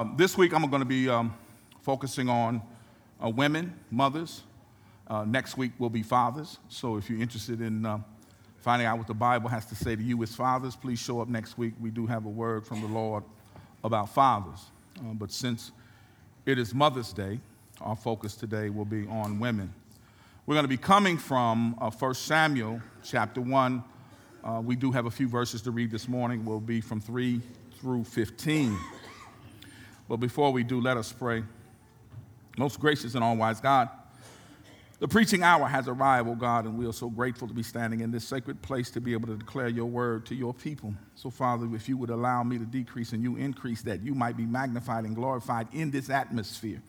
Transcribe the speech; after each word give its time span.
Um, 0.00 0.14
this 0.16 0.38
week, 0.38 0.54
I'm 0.54 0.64
going 0.70 0.78
to 0.78 0.86
be 0.86 1.08
um, 1.08 1.34
focusing 1.82 2.28
on 2.28 2.62
uh, 3.20 3.30
women, 3.30 3.74
mothers. 3.90 4.42
Uh, 5.08 5.24
next 5.24 5.56
week 5.56 5.72
will 5.80 5.90
be 5.90 6.04
fathers. 6.04 6.58
So 6.68 6.96
if 6.98 7.10
you're 7.10 7.20
interested 7.20 7.60
in 7.60 7.84
uh, 7.84 7.98
finding 8.58 8.86
out 8.86 8.98
what 8.98 9.08
the 9.08 9.14
Bible 9.14 9.48
has 9.48 9.66
to 9.66 9.74
say 9.74 9.96
to 9.96 10.02
you 10.02 10.22
as 10.22 10.36
fathers, 10.36 10.76
please 10.76 11.00
show 11.00 11.20
up 11.20 11.26
next 11.26 11.58
week. 11.58 11.74
We 11.80 11.90
do 11.90 12.06
have 12.06 12.26
a 12.26 12.28
word 12.28 12.64
from 12.64 12.80
the 12.80 12.86
Lord 12.86 13.24
about 13.82 14.10
fathers. 14.10 14.66
Uh, 15.00 15.14
but 15.14 15.32
since 15.32 15.72
it 16.46 16.60
is 16.60 16.72
Mother's 16.72 17.12
Day, 17.12 17.40
our 17.80 17.96
focus 17.96 18.36
today 18.36 18.70
will 18.70 18.84
be 18.84 19.04
on 19.08 19.40
women. 19.40 19.74
We're 20.46 20.54
going 20.54 20.62
to 20.62 20.68
be 20.68 20.76
coming 20.76 21.18
from 21.18 21.76
uh, 21.80 21.90
1 21.90 22.14
Samuel 22.14 22.80
chapter 23.02 23.40
1. 23.40 23.82
Uh, 24.44 24.62
we 24.64 24.76
do 24.76 24.92
have 24.92 25.06
a 25.06 25.10
few 25.10 25.26
verses 25.26 25.60
to 25.62 25.72
read 25.72 25.90
this 25.90 26.06
morning. 26.06 26.44
We'll 26.44 26.60
be 26.60 26.80
from 26.80 27.00
3 27.00 27.40
through 27.80 28.04
15. 28.04 28.78
But 30.08 30.16
before 30.16 30.52
we 30.52 30.64
do, 30.64 30.80
let 30.80 30.96
us 30.96 31.12
pray. 31.12 31.44
Most 32.56 32.80
gracious 32.80 33.14
and 33.14 33.22
all 33.22 33.36
wise 33.36 33.60
God, 33.60 33.88
the 35.00 35.06
preaching 35.06 35.44
hour 35.44 35.68
has 35.68 35.86
arrived, 35.86 36.28
O 36.28 36.34
God, 36.34 36.64
and 36.64 36.76
we 36.76 36.84
are 36.84 36.92
so 36.92 37.08
grateful 37.08 37.46
to 37.46 37.54
be 37.54 37.62
standing 37.62 38.00
in 38.00 38.10
this 38.10 38.24
sacred 38.24 38.60
place 38.62 38.90
to 38.90 39.00
be 39.00 39.12
able 39.12 39.28
to 39.28 39.36
declare 39.36 39.68
your 39.68 39.86
word 39.86 40.26
to 40.26 40.34
your 40.34 40.52
people. 40.52 40.92
So, 41.14 41.30
Father, 41.30 41.68
if 41.72 41.88
you 41.88 41.96
would 41.98 42.10
allow 42.10 42.42
me 42.42 42.58
to 42.58 42.64
decrease 42.64 43.12
and 43.12 43.22
you 43.22 43.36
increase, 43.36 43.82
that 43.82 44.02
you 44.02 44.12
might 44.12 44.36
be 44.36 44.44
magnified 44.44 45.04
and 45.04 45.14
glorified 45.14 45.68
in 45.72 45.92
this 45.92 46.10
atmosphere. 46.10 46.82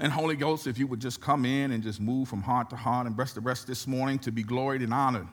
And 0.00 0.12
Holy 0.12 0.34
Ghost, 0.34 0.66
if 0.66 0.78
you 0.78 0.88
would 0.88 0.98
just 0.98 1.20
come 1.20 1.44
in 1.44 1.70
and 1.70 1.80
just 1.80 2.00
move 2.00 2.28
from 2.28 2.42
heart 2.42 2.70
to 2.70 2.76
heart 2.76 3.06
and 3.06 3.16
rest 3.16 3.36
the 3.36 3.40
rest 3.40 3.68
this 3.68 3.86
morning 3.86 4.18
to 4.20 4.32
be 4.32 4.42
gloried 4.42 4.82
and 4.82 4.92
honored 4.92 5.28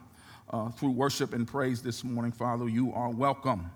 uh, 0.51 0.69
through 0.69 0.91
worship 0.91 1.33
and 1.33 1.47
praise 1.47 1.81
this 1.81 2.03
morning, 2.03 2.31
Father, 2.31 2.69
you 2.69 2.93
are 2.93 3.09
welcome. 3.09 3.71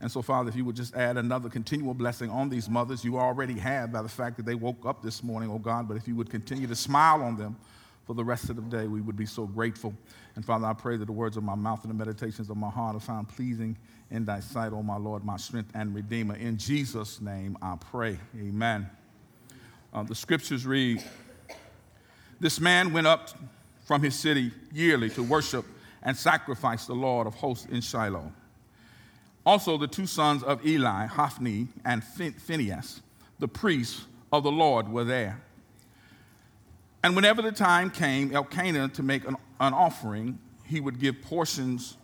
And 0.00 0.10
so, 0.10 0.22
Father, 0.22 0.48
if 0.48 0.54
you 0.54 0.64
would 0.64 0.76
just 0.76 0.94
add 0.94 1.16
another 1.16 1.48
continual 1.48 1.92
blessing 1.92 2.30
on 2.30 2.48
these 2.48 2.68
mothers, 2.68 3.04
you 3.04 3.18
already 3.18 3.58
have 3.58 3.92
by 3.92 4.02
the 4.02 4.08
fact 4.08 4.36
that 4.36 4.46
they 4.46 4.54
woke 4.54 4.86
up 4.86 5.02
this 5.02 5.24
morning, 5.24 5.50
oh 5.50 5.58
God, 5.58 5.88
but 5.88 5.96
if 5.96 6.06
you 6.06 6.14
would 6.14 6.30
continue 6.30 6.68
to 6.68 6.76
smile 6.76 7.22
on 7.22 7.36
them 7.36 7.56
for 8.06 8.14
the 8.14 8.24
rest 8.24 8.48
of 8.48 8.56
the 8.56 8.62
day, 8.62 8.86
we 8.86 9.00
would 9.00 9.16
be 9.16 9.26
so 9.26 9.44
grateful. 9.44 9.92
And 10.36 10.44
Father, 10.44 10.66
I 10.66 10.72
pray 10.72 10.96
that 10.96 11.06
the 11.06 11.12
words 11.12 11.36
of 11.36 11.42
my 11.42 11.56
mouth 11.56 11.82
and 11.82 11.90
the 11.90 11.96
meditations 11.96 12.48
of 12.48 12.56
my 12.56 12.70
heart 12.70 12.94
are 12.94 13.00
found 13.00 13.28
pleasing 13.28 13.76
in 14.10 14.24
thy 14.24 14.38
sight, 14.38 14.72
oh 14.72 14.82
my 14.82 14.96
Lord, 14.96 15.24
my 15.24 15.36
strength 15.36 15.72
and 15.74 15.94
redeemer. 15.94 16.36
In 16.36 16.56
Jesus' 16.56 17.20
name 17.20 17.58
I 17.60 17.76
pray. 17.76 18.18
Amen. 18.36 18.88
Uh, 19.92 20.04
the 20.04 20.14
scriptures 20.14 20.64
read 20.64 21.02
This 22.38 22.60
man 22.60 22.92
went 22.92 23.08
up 23.08 23.30
from 23.84 24.02
his 24.02 24.14
city 24.14 24.52
yearly 24.72 25.10
to 25.10 25.22
worship 25.22 25.64
and 26.02 26.16
sacrifice 26.16 26.86
the 26.86 26.94
Lord 26.94 27.26
of 27.26 27.34
hosts 27.34 27.66
in 27.66 27.80
Shiloh. 27.80 28.32
Also, 29.48 29.78
the 29.78 29.88
two 29.88 30.04
sons 30.04 30.42
of 30.42 30.66
Eli, 30.66 31.06
Hophni 31.06 31.68
and 31.82 32.04
Phinehas, 32.04 33.00
the 33.38 33.48
priests 33.48 34.04
of 34.30 34.42
the 34.42 34.52
Lord, 34.52 34.90
were 34.90 35.04
there. 35.04 35.40
And 37.02 37.16
whenever 37.16 37.40
the 37.40 37.50
time 37.50 37.90
came, 37.90 38.36
Elkanah 38.36 38.88
to 38.88 39.02
make 39.02 39.26
an, 39.26 39.36
an 39.58 39.72
offering, 39.72 40.38
he 40.66 40.80
would 40.80 41.00
give 41.00 41.22
portions 41.22 41.96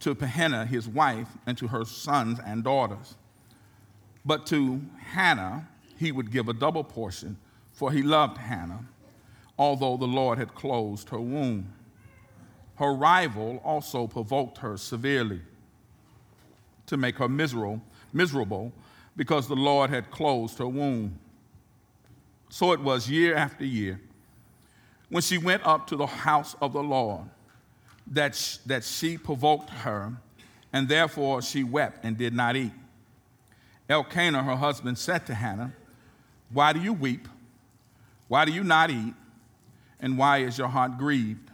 to 0.00 0.14
Peninnah, 0.14 0.66
his 0.66 0.86
wife, 0.86 1.28
and 1.46 1.56
to 1.56 1.68
her 1.68 1.86
sons 1.86 2.38
and 2.44 2.62
daughters. 2.62 3.14
But 4.26 4.44
to 4.48 4.82
Hannah, 4.98 5.66
he 5.96 6.12
would 6.12 6.30
give 6.30 6.50
a 6.50 6.52
double 6.52 6.84
portion, 6.84 7.38
for 7.72 7.90
he 7.90 8.02
loved 8.02 8.36
Hannah, 8.36 8.84
although 9.58 9.96
the 9.96 10.04
Lord 10.04 10.36
had 10.36 10.54
closed 10.54 11.08
her 11.08 11.20
womb. 11.20 11.72
Her 12.74 12.92
rival 12.92 13.62
also 13.64 14.06
provoked 14.06 14.58
her 14.58 14.76
severely 14.76 15.40
to 16.86 16.96
make 16.96 17.16
her 17.16 17.28
miserable, 17.28 17.80
miserable 18.12 18.72
because 19.16 19.48
the 19.48 19.56
Lord 19.56 19.90
had 19.90 20.10
closed 20.10 20.58
her 20.58 20.68
womb. 20.68 21.18
So 22.48 22.72
it 22.72 22.80
was 22.80 23.08
year 23.08 23.34
after 23.34 23.64
year 23.64 24.00
when 25.08 25.22
she 25.22 25.38
went 25.38 25.64
up 25.66 25.86
to 25.88 25.96
the 25.96 26.06
house 26.06 26.56
of 26.60 26.72
the 26.72 26.82
Lord 26.82 27.24
that, 28.06 28.58
that 28.66 28.84
she 28.84 29.18
provoked 29.18 29.70
her, 29.70 30.12
and 30.72 30.88
therefore 30.88 31.42
she 31.42 31.62
wept 31.62 32.04
and 32.04 32.16
did 32.16 32.32
not 32.32 32.56
eat. 32.56 32.72
Elkanah, 33.88 34.42
her 34.42 34.56
husband, 34.56 34.96
said 34.96 35.26
to 35.26 35.34
Hannah, 35.34 35.74
Why 36.50 36.72
do 36.72 36.80
you 36.80 36.94
weep? 36.94 37.28
Why 38.28 38.46
do 38.46 38.52
you 38.52 38.64
not 38.64 38.90
eat? 38.90 39.14
And 40.00 40.16
why 40.16 40.38
is 40.38 40.56
your 40.56 40.68
heart 40.68 40.96
grieved? 40.96 41.50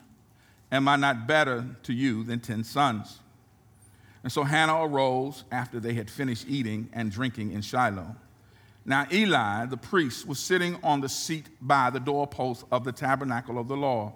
Am 0.70 0.86
I 0.86 0.96
not 0.96 1.26
better 1.26 1.66
to 1.82 1.92
you 1.92 2.22
than 2.22 2.40
ten 2.40 2.62
sons? 2.62 3.18
And 4.22 4.32
so 4.32 4.42
Hannah 4.42 4.84
arose 4.84 5.44
after 5.52 5.80
they 5.80 5.94
had 5.94 6.10
finished 6.10 6.46
eating 6.48 6.88
and 6.92 7.10
drinking 7.10 7.52
in 7.52 7.62
Shiloh. 7.62 8.16
Now 8.84 9.06
Eli, 9.12 9.66
the 9.66 9.76
priest, 9.76 10.26
was 10.26 10.38
sitting 10.38 10.78
on 10.82 11.00
the 11.00 11.08
seat 11.08 11.46
by 11.60 11.90
the 11.90 12.00
doorpost 12.00 12.64
of 12.72 12.84
the 12.84 12.92
tabernacle 12.92 13.58
of 13.58 13.68
the 13.68 13.76
law. 13.76 14.14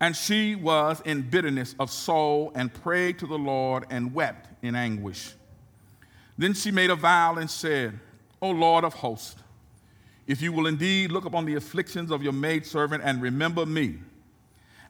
And 0.00 0.16
she 0.16 0.54
was 0.54 1.02
in 1.04 1.22
bitterness 1.22 1.74
of 1.78 1.90
soul 1.90 2.52
and 2.54 2.72
prayed 2.72 3.18
to 3.18 3.26
the 3.26 3.38
Lord 3.38 3.84
and 3.90 4.14
wept 4.14 4.48
in 4.62 4.74
anguish. 4.74 5.34
Then 6.36 6.54
she 6.54 6.70
made 6.70 6.90
a 6.90 6.94
vow 6.94 7.34
and 7.34 7.50
said, 7.50 7.98
O 8.40 8.50
Lord 8.50 8.84
of 8.84 8.94
hosts, 8.94 9.36
if 10.26 10.40
you 10.40 10.52
will 10.52 10.66
indeed 10.66 11.10
look 11.10 11.24
upon 11.24 11.46
the 11.46 11.56
afflictions 11.56 12.10
of 12.10 12.22
your 12.22 12.32
maidservant 12.32 13.02
and 13.04 13.20
remember 13.20 13.66
me, 13.66 13.98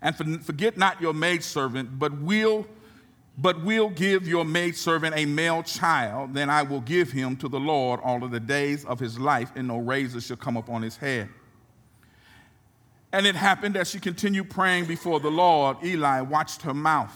and 0.02 0.44
forget 0.44 0.76
not 0.76 1.00
your 1.00 1.14
maidservant, 1.14 1.98
but 1.98 2.20
will 2.20 2.66
but 3.40 3.62
will 3.62 3.88
give 3.88 4.26
your 4.26 4.44
maidservant 4.44 5.14
a 5.16 5.24
male 5.24 5.62
child, 5.62 6.34
then 6.34 6.50
I 6.50 6.62
will 6.62 6.80
give 6.80 7.12
him 7.12 7.36
to 7.36 7.48
the 7.48 7.60
Lord 7.60 8.00
all 8.02 8.24
of 8.24 8.32
the 8.32 8.40
days 8.40 8.84
of 8.84 8.98
his 8.98 9.16
life, 9.16 9.52
and 9.54 9.68
no 9.68 9.78
razor 9.78 10.20
shall 10.20 10.36
come 10.36 10.56
upon 10.56 10.82
his 10.82 10.96
head. 10.96 11.28
And 13.12 13.26
it 13.26 13.36
happened 13.36 13.76
as 13.76 13.88
she 13.88 14.00
continued 14.00 14.50
praying 14.50 14.86
before 14.86 15.20
the 15.20 15.30
Lord, 15.30 15.76
Eli 15.84 16.20
watched 16.20 16.62
her 16.62 16.74
mouth. 16.74 17.14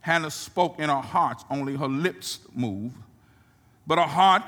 Hannah 0.00 0.30
spoke 0.30 0.80
in 0.80 0.88
her 0.88 1.00
heart, 1.00 1.44
only 1.48 1.76
her 1.76 1.88
lips 1.88 2.40
moved. 2.52 2.96
But 3.86 3.98
her 3.98 4.04
heart 4.04 4.42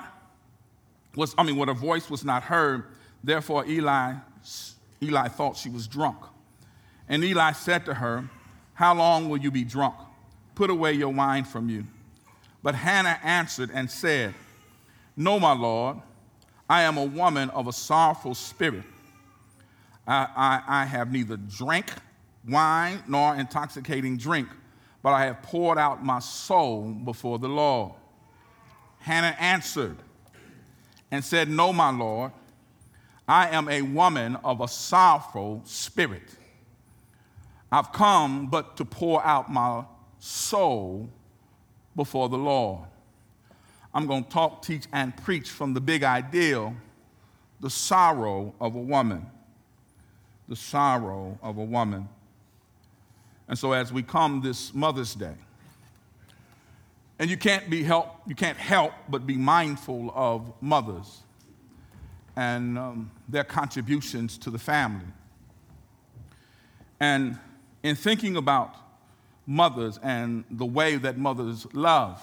was, 1.15 1.35
I 1.39 1.45
mean, 1.45 1.57
what 1.57 1.69
her 1.69 1.75
voice 1.75 2.11
was 2.11 2.25
not 2.25 2.43
heard. 2.43 2.85
Therefore, 3.23 3.65
Eli, 3.65 4.15
Eli 5.01 5.29
thought 5.29 5.57
she 5.57 5.71
was 5.71 5.87
drunk. 5.87 6.19
And 7.09 7.23
Eli 7.23 7.53
said 7.53 7.85
to 7.87 7.95
her, 7.95 8.29
How 8.75 8.95
long 8.95 9.29
will 9.29 9.39
you 9.39 9.53
be 9.53 9.65
drunk? 9.65 9.95
Put 10.57 10.71
away 10.71 10.95
your 10.95 11.11
wine 11.11 11.45
from 11.45 11.69
you. 11.69 11.85
But 12.63 12.75
Hannah 12.75 13.21
answered 13.23 13.71
and 13.73 13.89
said, 13.89 14.35
No, 15.17 15.39
my 15.39 15.53
Lord, 15.53 15.99
I 16.69 16.83
am 16.83 16.97
a 16.97 17.05
woman 17.05 17.51
of 17.51 17.69
a 17.69 17.73
sorrowful 17.73 18.35
spirit. 18.35 18.83
I, 20.07 20.27
I, 20.35 20.63
I 20.83 20.85
have 20.85 21.13
neither 21.13 21.37
drank 21.37 21.93
wine 22.49 23.03
nor 23.07 23.37
intoxicating 23.37 24.17
drink, 24.17 24.49
but 25.03 25.11
I 25.11 25.27
have 25.27 25.43
poured 25.43 25.79
out 25.79 26.05
my 26.05 26.21
soul 26.21 26.91
before 26.91 27.39
the 27.39 27.49
Lord. 27.49 27.93
Hannah 28.99 29.37
answered 29.39 29.99
and 31.11 31.25
said, 31.25 31.49
No, 31.51 31.73
my 31.73 31.91
Lord, 31.91 32.33
I 33.29 33.51
am 33.51 33.69
a 33.69 33.83
woman 33.83 34.37
of 34.37 34.63
a 34.63 34.69
sorrowful 34.69 35.61
spirit. 35.67 36.35
I've 37.71 37.93
come 37.93 38.47
but 38.47 38.77
to 38.79 38.85
pour 38.85 39.25
out 39.25 39.53
my 39.53 39.85
soul 40.27 41.09
before 41.95 42.29
the 42.29 42.37
Lord. 42.37 42.87
I'm 43.95 44.07
going 44.07 44.25
to 44.25 44.31
talk, 44.31 44.63
teach, 44.63 44.85
and 44.93 45.17
preach 45.17 45.49
from 45.49 45.73
the 45.73 45.81
big 45.81 46.03
ideal 46.03 46.75
the 47.61 47.71
sorrow 47.71 48.53
of 48.61 48.75
a 48.75 48.81
woman. 48.81 49.27
The 50.49 50.57
sorrow 50.57 51.39
of 51.43 51.57
a 51.57 51.65
woman. 51.65 52.09
And 53.49 53.59
so, 53.59 53.73
as 53.73 53.93
we 53.93 54.03
come 54.03 54.43
this 54.43 54.75
Mother's 54.75 55.15
Day, 55.15 55.35
and 57.19 57.31
you 57.31 57.37
can't 57.37 57.71
be 57.71 57.83
help, 57.83 58.21
you 58.27 58.35
can't 58.35 58.59
help 58.59 58.93
but 59.09 59.27
be 59.27 59.37
mindful 59.37 60.13
of 60.15 60.53
mothers 60.61 61.23
and 62.37 62.77
um, 62.77 63.11
their 63.29 63.45
contributions 63.45 64.37
to 64.39 64.51
the 64.51 64.59
family. 64.59 65.07
And 67.01 67.39
in 67.83 67.97
thinking 67.97 68.37
about 68.37 68.75
mothers 69.47 69.99
and 70.03 70.45
the 70.51 70.67
way 70.67 70.97
that 70.97 71.17
mothers 71.17 71.67
love 71.73 72.21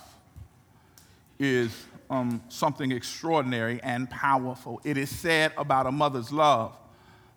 is 1.40 1.86
um, 2.10 2.42
something 2.50 2.92
extraordinary 2.92 3.80
and 3.82 4.10
powerful. 4.10 4.82
It 4.84 4.98
is 4.98 5.10
said 5.10 5.54
about 5.58 5.88
a 5.88 5.92
mother's 5.92 6.32
love 6.32 6.78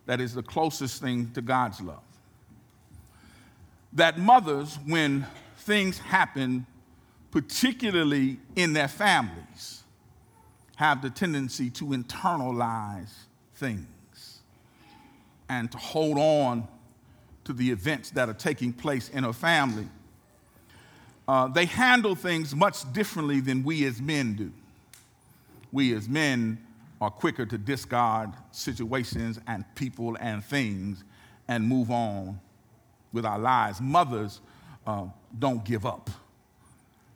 that 0.05 0.21
is 0.21 0.33
the 0.33 0.43
closest 0.43 1.01
thing 1.01 1.31
to 1.33 1.41
God's 1.41 1.81
love. 1.81 2.03
That 3.93 4.19
mothers, 4.19 4.77
when 4.85 5.25
things 5.57 5.97
happen, 5.97 6.65
particularly 7.31 8.39
in 8.55 8.73
their 8.73 8.87
families, 8.87 9.83
have 10.75 11.01
the 11.01 11.09
tendency 11.09 11.69
to 11.71 11.85
internalize 11.85 13.11
things 13.55 14.39
and 15.49 15.71
to 15.71 15.77
hold 15.77 16.17
on 16.17 16.67
to 17.47 17.53
the 17.53 17.71
events 17.71 18.11
that 18.11 18.29
are 18.29 18.33
taking 18.33 18.73
place 18.73 19.09
in 19.09 19.23
her 19.23 19.33
family. 19.33 19.87
Uh, 21.27 21.47
they 21.47 21.65
handle 21.65 22.13
things 22.13 22.53
much 22.53 22.91
differently 22.93 23.39
than 23.39 23.63
we 23.63 23.85
as 23.85 24.01
men 24.01 24.33
do. 24.35 24.51
we 25.71 25.93
as 25.95 26.09
men 26.09 26.57
are 26.99 27.09
quicker 27.09 27.45
to 27.45 27.57
discard 27.57 28.31
situations 28.51 29.39
and 29.47 29.63
people 29.75 30.17
and 30.19 30.43
things 30.43 31.03
and 31.47 31.65
move 31.67 31.91
on 31.91 32.39
with 33.13 33.25
our 33.25 33.39
lives. 33.39 33.79
Mothers 33.79 34.41
uh, 34.85 35.05
don't 35.37 35.63
give 35.63 35.85
up, 35.85 36.09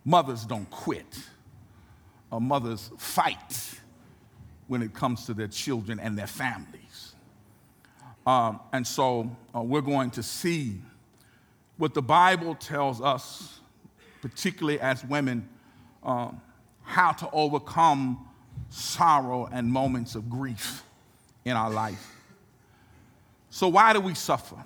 mothers 0.06 0.45
don't 0.45 0.69
quit, 0.69 1.19
uh, 2.31 2.39
mothers 2.39 2.89
fight 2.98 3.80
when 4.68 4.81
it 4.81 4.94
comes 4.94 5.25
to 5.25 5.33
their 5.33 5.48
children 5.48 6.00
and 6.00 6.18
their 6.18 6.28
families. 6.28 6.81
Um, 8.25 8.59
and 8.71 8.85
so 8.85 9.35
uh, 9.56 9.62
we're 9.62 9.81
going 9.81 10.12
to 10.12 10.23
see 10.23 10.79
what 11.77 11.94
the 11.94 12.01
Bible 12.01 12.56
tells 12.56 13.01
us, 13.01 13.59
particularly 14.21 14.79
as 14.79 15.03
women, 15.03 15.50
um, 16.03 16.39
how 16.83 17.12
to 17.12 17.29
overcome 17.31 18.27
sorrow 18.69 19.50
and 19.51 19.71
moments 19.71 20.15
of 20.15 20.29
grief 20.29 20.83
in 21.45 21.53
our 21.53 21.71
life. 21.71 22.15
So, 23.50 23.68
why 23.68 23.94
do 23.94 24.00
we 24.00 24.13
suffer? 24.13 24.63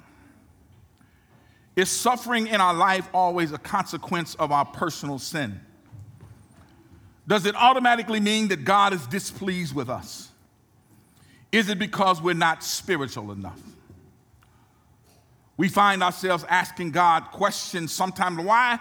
Is 1.76 1.90
suffering 1.90 2.48
in 2.48 2.62
our 2.62 2.74
life 2.74 3.08
always 3.14 3.52
a 3.52 3.58
consequence 3.58 4.36
of 4.36 4.52
our 4.52 4.66
personal 4.66 5.20
sin? 5.20 5.60
Does 7.28 7.46
it 7.46 7.56
automatically 7.56 8.20
mean 8.20 8.50
that 8.50 8.64
God 8.64 8.94
is 8.94 9.06
displeased 9.08 9.74
with 9.74 9.90
us? 9.90 10.30
Is 11.56 11.70
it 11.70 11.80
because 11.80 12.22
we're 12.22 12.34
not 12.34 12.66
spiritual 12.66 13.32
enough? 13.32 13.62
We 15.56 15.70
find 15.70 16.04
ourselves 16.04 16.44
asking 16.50 16.92
God 16.92 17.32
questions 17.32 17.94
sometimes 17.94 18.44
why 18.44 18.78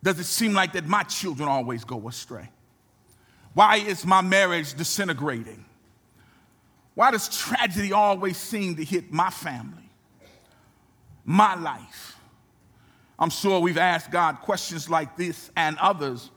does 0.00 0.20
it 0.20 0.24
seem 0.24 0.52
like 0.52 0.74
that 0.74 0.86
my 0.86 1.02
children 1.02 1.48
always 1.48 1.82
go 1.82 2.06
astray? 2.06 2.48
Why 3.54 3.78
is 3.78 4.06
my 4.06 4.20
marriage 4.20 4.74
disintegrating? 4.74 5.64
Why 6.94 7.10
does 7.10 7.28
tragedy 7.36 7.92
always 7.92 8.36
seem 8.36 8.76
to 8.76 8.84
hit 8.84 9.12
my 9.12 9.30
family, 9.30 9.90
my 11.24 11.56
life? 11.56 12.16
I'm 13.18 13.30
sure 13.30 13.58
we've 13.58 13.78
asked 13.78 14.12
God 14.12 14.36
questions 14.42 14.88
like 14.88 15.16
this 15.16 15.50
and 15.56 15.76
others 15.78 16.30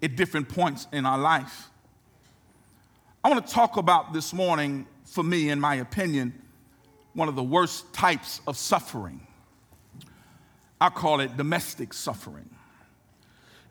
at 0.00 0.14
different 0.14 0.48
points 0.48 0.86
in 0.92 1.04
our 1.04 1.18
life. 1.18 1.68
I 3.24 3.30
want 3.30 3.46
to 3.46 3.54
talk 3.54 3.78
about 3.78 4.12
this 4.12 4.34
morning, 4.34 4.86
for 5.06 5.24
me, 5.24 5.48
in 5.48 5.58
my 5.58 5.76
opinion, 5.76 6.34
one 7.14 7.26
of 7.26 7.36
the 7.36 7.42
worst 7.42 7.90
types 7.94 8.42
of 8.46 8.58
suffering. 8.58 9.26
I 10.78 10.90
call 10.90 11.20
it 11.20 11.34
domestic 11.34 11.94
suffering. 11.94 12.50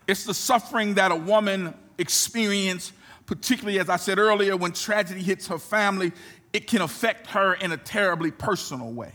It's 0.08 0.24
the 0.24 0.34
suffering 0.34 0.94
that 0.94 1.12
a 1.12 1.16
woman 1.16 1.72
experience, 1.98 2.92
particularly 3.26 3.78
as 3.78 3.88
I 3.88 3.94
said 3.94 4.18
earlier, 4.18 4.56
when 4.56 4.72
tragedy 4.72 5.22
hits 5.22 5.46
her 5.46 5.58
family, 5.58 6.10
it 6.52 6.66
can 6.66 6.82
affect 6.82 7.28
her 7.28 7.54
in 7.54 7.70
a 7.70 7.76
terribly 7.76 8.32
personal 8.32 8.92
way. 8.92 9.12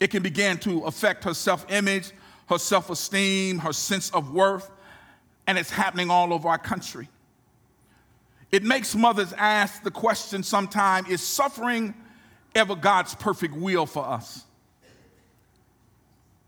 It 0.00 0.10
can 0.10 0.22
begin 0.22 0.56
to 0.60 0.84
affect 0.84 1.24
her 1.24 1.34
self 1.34 1.70
image, 1.70 2.12
her 2.48 2.56
self 2.56 2.88
esteem, 2.88 3.58
her 3.58 3.74
sense 3.74 4.08
of 4.08 4.32
worth, 4.32 4.70
and 5.46 5.58
it's 5.58 5.70
happening 5.70 6.08
all 6.08 6.32
over 6.32 6.48
our 6.48 6.56
country. 6.56 7.10
It 8.50 8.64
makes 8.64 8.94
mothers 8.94 9.32
ask 9.36 9.82
the 9.82 9.90
question 9.90 10.42
sometimes 10.42 11.08
is 11.08 11.22
suffering 11.22 11.94
ever 12.54 12.74
God's 12.74 13.14
perfect 13.14 13.54
will 13.54 13.86
for 13.86 14.04
us? 14.04 14.44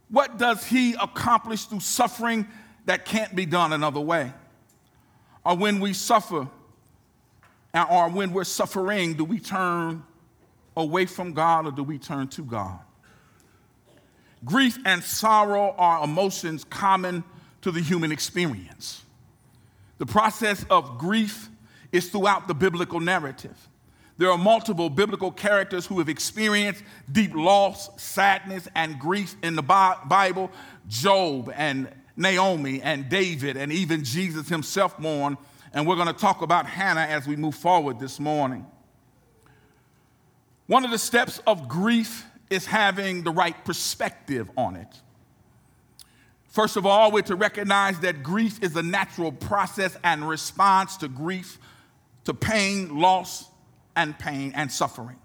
What 0.08 0.38
does 0.38 0.64
He 0.66 0.94
accomplish 0.94 1.66
through 1.66 1.80
suffering 1.80 2.48
that 2.86 3.04
can't 3.04 3.34
be 3.34 3.46
done 3.46 3.72
another 3.72 4.00
way? 4.00 4.32
Or 5.44 5.56
when 5.56 5.80
we 5.80 5.92
suffer, 5.92 6.48
or 7.74 8.08
when 8.08 8.32
we're 8.32 8.44
suffering, 8.44 9.14
do 9.14 9.24
we 9.24 9.38
turn 9.38 10.02
away 10.76 11.06
from 11.06 11.32
God 11.32 11.66
or 11.66 11.72
do 11.72 11.82
we 11.82 11.98
turn 11.98 12.28
to 12.28 12.42
God? 12.42 12.78
Grief 14.44 14.78
and 14.84 15.02
sorrow 15.02 15.74
are 15.76 16.02
emotions 16.02 16.64
common 16.64 17.22
to 17.60 17.70
the 17.70 17.80
human 17.80 18.10
experience. 18.10 19.04
The 19.98 20.06
process 20.06 20.64
of 20.70 20.98
grief 20.98 21.50
is 21.92 22.08
throughout 22.08 22.48
the 22.48 22.54
biblical 22.54 23.00
narrative. 23.00 23.68
There 24.18 24.30
are 24.30 24.38
multiple 24.38 24.90
biblical 24.90 25.30
characters 25.30 25.86
who 25.86 25.98
have 25.98 26.08
experienced 26.08 26.84
deep 27.10 27.34
loss, 27.34 27.88
sadness, 28.00 28.68
and 28.74 28.98
grief 28.98 29.34
in 29.42 29.56
the 29.56 29.62
Bible 29.62 30.50
Job 30.88 31.50
and 31.54 31.88
Naomi 32.16 32.82
and 32.82 33.08
David 33.08 33.56
and 33.56 33.72
even 33.72 34.04
Jesus 34.04 34.48
himself 34.48 34.98
mourned. 34.98 35.38
And 35.72 35.86
we're 35.86 35.96
going 35.96 36.08
to 36.08 36.12
talk 36.12 36.42
about 36.42 36.66
Hannah 36.66 37.00
as 37.00 37.26
we 37.26 37.36
move 37.36 37.54
forward 37.54 37.98
this 37.98 38.20
morning. 38.20 38.66
One 40.66 40.84
of 40.84 40.90
the 40.90 40.98
steps 40.98 41.40
of 41.46 41.66
grief 41.66 42.26
is 42.50 42.66
having 42.66 43.22
the 43.22 43.30
right 43.30 43.64
perspective 43.64 44.50
on 44.56 44.76
it. 44.76 45.00
First 46.48 46.76
of 46.76 46.84
all, 46.84 47.12
we're 47.12 47.22
to 47.22 47.36
recognize 47.36 48.00
that 48.00 48.22
grief 48.22 48.62
is 48.62 48.74
a 48.76 48.82
natural 48.82 49.30
process 49.30 49.96
and 50.02 50.28
response 50.28 50.96
to 50.98 51.08
grief, 51.08 51.58
to 52.24 52.34
pain, 52.34 52.98
loss, 52.98 53.48
and 53.96 54.18
pain 54.18 54.52
and 54.54 54.70
suffering. 54.70 55.16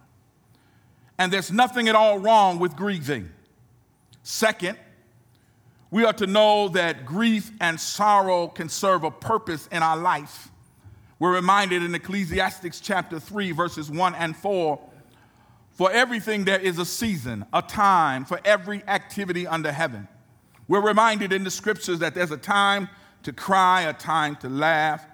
And 1.18 1.32
there's 1.32 1.52
nothing 1.52 1.88
at 1.88 1.96
all 1.96 2.20
wrong 2.20 2.60
with 2.60 2.76
grieving. 2.76 3.30
Second, 4.24 4.78
we 5.92 6.04
are 6.04 6.14
to 6.14 6.28
know 6.28 6.70
that 6.70 7.06
grief 7.06 7.52
and 7.62 7.80
sorrow 7.80 8.48
can 8.48 8.70
serve 8.70 9.04
a 9.04 9.12
purpose 9.12 9.68
in 9.72 9.82
our 9.82 9.96
life. 9.96 10.50
We're 11.20 11.36
reminded 11.36 11.84
in 11.84 11.96
Ecclesiastes 11.96 12.82
chapter 12.82 13.20
3, 13.20 13.52
verses 13.52 13.90
1 13.90 14.16
and 14.16 14.36
4 14.36 14.80
for 15.76 15.92
everything 15.92 16.46
there 16.46 16.60
is 16.60 16.80
a 16.80 16.86
season, 16.86 17.46
a 17.52 17.62
time 17.62 18.24
for 18.24 18.40
every 18.46 18.82
activity 18.88 19.46
under 19.46 19.74
heaven. 19.74 20.08
We're 20.70 20.82
reminded 20.82 21.34
in 21.34 21.44
the 21.44 21.52
scriptures 21.52 22.00
that 22.00 22.16
there's 22.16 22.32
a 22.32 22.38
time 22.38 22.88
to 23.24 23.34
cry, 23.34 23.82
a 23.82 23.94
time 23.94 24.38
to 24.38 24.50
laugh, 24.50 25.06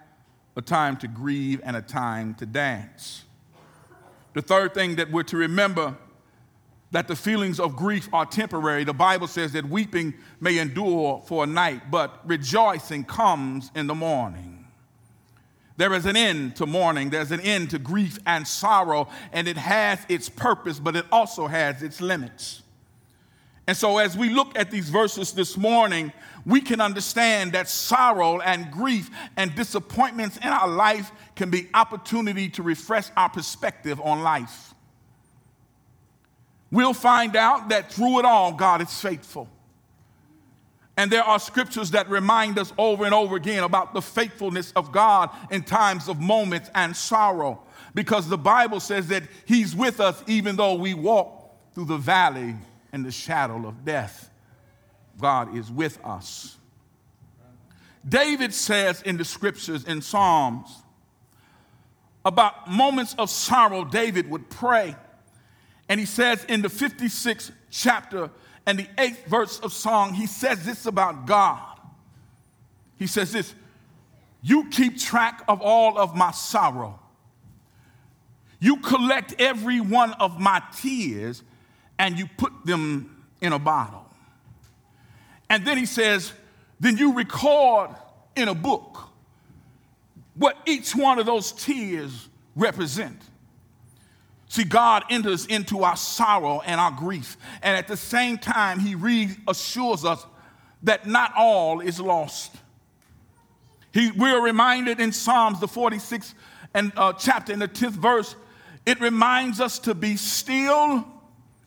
a 0.56 0.62
time 0.62 0.98
to 0.98 1.08
grieve, 1.08 1.62
and 1.64 1.76
a 1.76 1.82
time 1.82 2.34
to 2.36 2.46
dance. 2.46 3.24
The 4.34 4.42
third 4.42 4.74
thing 4.74 4.96
that 4.96 5.12
we're 5.12 5.24
to 5.24 5.38
remember 5.38 5.98
that 6.92 7.08
the 7.08 7.16
feelings 7.16 7.60
of 7.60 7.76
grief 7.76 8.10
are 8.14 8.26
temporary. 8.26 8.84
The 8.84 8.94
Bible 8.94 9.28
says 9.28 9.54
that 9.54 9.66
weeping 9.66 10.14
may 10.40 10.58
endure 10.58 11.24
for 11.26 11.46
a 11.46 11.48
night, 11.48 11.90
but 11.90 12.20
rejoicing 12.26 13.06
comes 13.06 13.72
in 13.76 13.88
the 13.88 13.96
morning. 13.96 14.66
There 15.78 15.94
is 15.94 16.06
an 16.06 16.18
end 16.18 16.58
to 16.58 16.66
mourning, 16.66 17.10
there's 17.10 17.32
an 17.32 17.40
end 17.40 17.72
to 17.72 17.80
grief 17.80 18.20
and 18.26 18.48
sorrow, 18.48 19.08
and 19.32 19.48
it 19.48 19.58
has 19.58 20.06
its 20.10 20.30
purpose, 20.30 20.80
but 20.80 20.96
it 20.96 21.06
also 21.12 21.48
has 21.48 21.82
its 21.82 22.02
limits. 22.02 22.62
And 23.72 23.78
so, 23.78 24.00
as 24.00 24.18
we 24.18 24.28
look 24.28 24.60
at 24.60 24.70
these 24.70 24.90
verses 24.90 25.32
this 25.32 25.56
morning, 25.56 26.12
we 26.46 26.60
can 26.60 26.82
understand 26.82 27.54
that 27.54 27.70
sorrow 27.70 28.42
and 28.42 28.70
grief 28.70 29.10
and 29.38 29.56
disappointments 29.56 30.36
in 30.36 30.50
our 30.50 30.68
life 30.68 31.10
can 31.38 31.50
be 31.50 31.70
opportunity 31.74 32.50
to 32.50 32.64
refresh 32.64 33.08
our 33.16 33.30
perspective 33.30 34.02
on 34.02 34.24
life 34.24 34.72
we'll 36.72 36.94
find 36.94 37.36
out 37.36 37.70
that 37.70 37.92
through 37.92 38.20
it 38.20 38.26
all, 38.26 38.54
God 38.54 38.82
is 38.82 39.00
faithful. 39.00 39.48
And 40.98 41.12
there 41.12 41.24
are 41.24 41.40
scriptures 41.40 41.92
that 41.92 42.10
remind 42.10 42.60
us 42.60 42.74
over 42.78 43.06
and 43.06 43.14
over 43.14 43.36
again 43.36 43.64
about 43.64 43.94
the 43.94 44.02
faithfulness 44.02 44.72
of 44.74 44.92
God 44.92 45.30
in 45.50 45.64
times 45.64 46.08
of 46.08 46.20
moments 46.20 46.70
and 46.76 46.96
sorrow. 46.96 47.62
Because 47.94 48.28
the 48.28 48.38
Bible 48.38 48.80
says 48.80 49.08
that 49.08 49.24
He's 49.46 49.76
with 49.76 50.00
us 50.00 50.24
even 50.28 50.56
though 50.56 50.76
we 50.76 50.94
walk 50.94 51.56
through 51.74 51.86
the 51.86 51.98
valley 51.98 52.56
in 52.94 53.04
the 53.04 53.12
shadow 53.12 53.68
of 53.68 53.86
death. 53.86 54.30
God 55.20 55.56
is 55.56 55.72
with 55.72 56.04
us. 56.04 56.58
David 58.08 58.54
says 58.54 59.02
in 59.04 59.18
the 59.18 59.26
scriptures 59.26 59.84
in 59.84 60.02
Psalms 60.02 60.84
about 62.26 62.70
moments 62.70 63.16
of 63.18 63.30
sorrow, 63.30 63.86
David 63.86 64.30
would 64.30 64.50
pray. 64.50 64.96
And 65.90 66.00
he 66.00 66.06
says 66.06 66.44
in 66.46 66.62
the 66.62 66.68
56th 66.68 67.52
chapter 67.70 68.32
and 68.66 68.80
the 68.80 68.88
eighth 68.98 69.26
verse 69.26 69.60
of 69.60 69.74
song, 69.74 70.14
he 70.14 70.28
says 70.28 70.66
this 70.66 70.86
about 70.86 71.26
God. 71.26 71.80
He 72.98 73.08
says 73.08 73.32
this 73.32 73.54
You 74.42 74.70
keep 74.70 75.00
track 75.00 75.44
of 75.48 75.62
all 75.62 75.98
of 75.98 76.16
my 76.16 76.32
sorrow. 76.32 77.00
You 78.60 78.78
collect 78.78 79.36
every 79.40 79.82
one 79.82 80.14
of 80.14 80.40
my 80.40 80.62
tears 80.78 81.42
and 82.02 82.18
you 82.18 82.26
put 82.36 82.66
them 82.66 83.24
in 83.42 83.54
a 83.54 83.60
bottle. 83.60 84.04
And 85.52 85.68
then 85.68 85.78
he 85.78 85.86
says, 85.86 86.34
Then 86.80 86.98
you 86.98 87.14
record 87.14 87.92
in 88.36 88.48
a 88.48 88.56
book 88.56 88.98
what 90.34 90.58
each 90.66 90.96
one 90.96 91.20
of 91.20 91.28
those 91.28 91.52
tears 91.52 92.28
represent. 92.56 93.22
See, 94.50 94.64
God 94.64 95.04
enters 95.12 95.46
into 95.46 95.84
our 95.84 95.96
sorrow 95.96 96.62
and 96.66 96.82
our 96.82 96.92
grief, 96.92 97.38
and 97.62 97.78
at 97.78 97.88
the 97.88 97.98
same 97.98 98.40
time, 98.40 98.80
He 98.80 98.96
reassures 98.96 100.04
us 100.04 100.26
that 100.82 101.06
not 101.06 101.34
all 101.38 101.82
is 101.82 102.00
lost. 102.00 102.56
He, 103.94 104.10
we're 104.10 104.42
reminded 104.42 105.00
in 105.00 105.12
Psalms, 105.12 105.60
the 105.60 105.68
46th 105.68 106.34
and, 106.74 106.92
uh, 106.98 107.14
chapter, 107.14 107.54
in 107.54 107.60
the 107.60 107.68
10th 107.68 107.92
verse, 107.92 108.36
it 108.88 109.00
reminds 109.00 109.62
us 109.62 109.78
to 109.80 109.94
be 109.94 110.16
still 110.18 111.06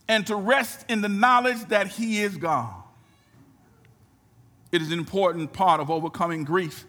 and 0.08 0.26
to 0.26 0.36
rest 0.36 0.84
in 0.88 1.00
the 1.00 1.08
knowledge 1.08 1.64
that 1.68 1.88
He 1.88 2.20
is 2.20 2.36
God. 2.36 2.74
It 4.72 4.82
is 4.82 4.90
an 4.90 4.98
important 4.98 5.52
part 5.52 5.80
of 5.80 5.90
overcoming 5.90 6.44
grief 6.44 6.84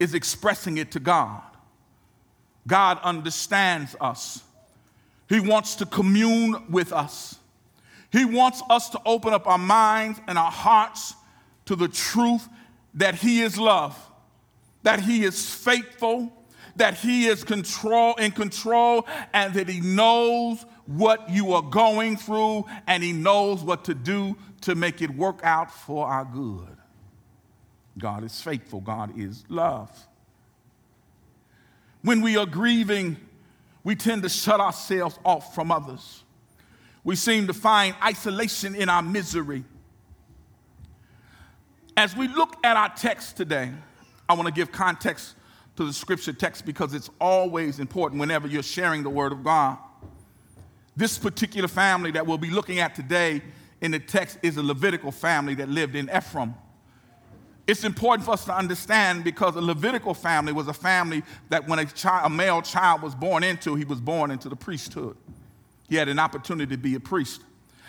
is 0.00 0.14
expressing 0.14 0.78
it 0.78 0.90
to 0.92 1.00
God. 1.00 1.42
God 2.66 2.98
understands 3.02 3.94
us. 4.00 4.42
He 5.28 5.40
wants 5.40 5.76
to 5.76 5.86
commune 5.86 6.64
with 6.70 6.92
us. 6.92 7.36
He 8.10 8.24
wants 8.24 8.62
us 8.70 8.90
to 8.90 9.00
open 9.04 9.32
up 9.32 9.46
our 9.46 9.58
minds 9.58 10.20
and 10.26 10.38
our 10.38 10.50
hearts 10.50 11.14
to 11.66 11.76
the 11.76 11.88
truth 11.88 12.48
that 12.94 13.16
He 13.16 13.42
is 13.42 13.58
love, 13.58 13.98
that 14.82 15.00
He 15.00 15.24
is 15.24 15.52
faithful, 15.52 16.32
that 16.76 16.94
He 16.94 17.26
is 17.26 17.44
control 17.44 18.14
in 18.14 18.32
control, 18.32 19.06
and 19.32 19.54
that 19.54 19.68
He 19.68 19.80
knows 19.80 20.64
what 20.86 21.30
you 21.30 21.52
are 21.52 21.62
going 21.62 22.16
through, 22.16 22.64
and 22.86 23.02
He 23.02 23.12
knows 23.12 23.62
what 23.62 23.84
to 23.84 23.94
do 23.94 24.36
to 24.62 24.74
make 24.74 25.02
it 25.02 25.10
work 25.10 25.40
out 25.42 25.70
for 25.70 26.06
our 26.06 26.24
good. 26.24 26.76
God 27.98 28.24
is 28.24 28.40
faithful. 28.40 28.80
God 28.80 29.18
is 29.18 29.44
love. 29.48 29.90
When 32.02 32.20
we 32.20 32.36
are 32.36 32.46
grieving, 32.46 33.16
we 33.82 33.94
tend 33.94 34.22
to 34.24 34.28
shut 34.28 34.60
ourselves 34.60 35.18
off 35.24 35.54
from 35.54 35.70
others. 35.70 36.24
We 37.04 37.16
seem 37.16 37.46
to 37.46 37.54
find 37.54 37.94
isolation 38.02 38.74
in 38.74 38.88
our 38.88 39.02
misery. 39.02 39.64
As 41.96 42.16
we 42.16 42.28
look 42.28 42.56
at 42.64 42.76
our 42.76 42.88
text 42.88 43.36
today, 43.36 43.72
I 44.28 44.34
want 44.34 44.46
to 44.46 44.52
give 44.52 44.72
context 44.72 45.34
to 45.76 45.84
the 45.84 45.92
scripture 45.92 46.32
text 46.32 46.64
because 46.64 46.94
it's 46.94 47.10
always 47.20 47.80
important 47.80 48.20
whenever 48.20 48.46
you're 48.46 48.62
sharing 48.62 49.02
the 49.02 49.10
word 49.10 49.32
of 49.32 49.42
God. 49.42 49.78
This 50.96 51.18
particular 51.18 51.68
family 51.68 52.12
that 52.12 52.26
we'll 52.26 52.38
be 52.38 52.50
looking 52.50 52.78
at 52.78 52.94
today 52.94 53.42
in 53.80 53.90
the 53.90 53.98
text 53.98 54.38
is 54.42 54.56
a 54.56 54.62
Levitical 54.62 55.10
family 55.10 55.54
that 55.56 55.68
lived 55.68 55.96
in 55.96 56.08
Ephraim. 56.14 56.54
It's 57.66 57.82
important 57.82 58.24
for 58.24 58.32
us 58.32 58.44
to 58.44 58.54
understand 58.54 59.24
because 59.24 59.56
a 59.56 59.60
Levitical 59.60 60.14
family 60.14 60.52
was 60.52 60.68
a 60.68 60.74
family 60.74 61.22
that 61.48 61.66
when 61.66 61.78
a, 61.78 61.86
child, 61.86 62.26
a 62.26 62.30
male 62.30 62.62
child 62.62 63.02
was 63.02 63.14
born 63.14 63.42
into, 63.42 63.74
he 63.74 63.84
was 63.84 64.00
born 64.00 64.30
into 64.30 64.48
the 64.48 64.56
priesthood 64.56 65.16
he 65.88 65.96
had 65.96 66.08
an 66.08 66.18
opportunity 66.18 66.74
to 66.74 66.80
be 66.80 66.94
a 66.94 67.00
priest. 67.00 67.42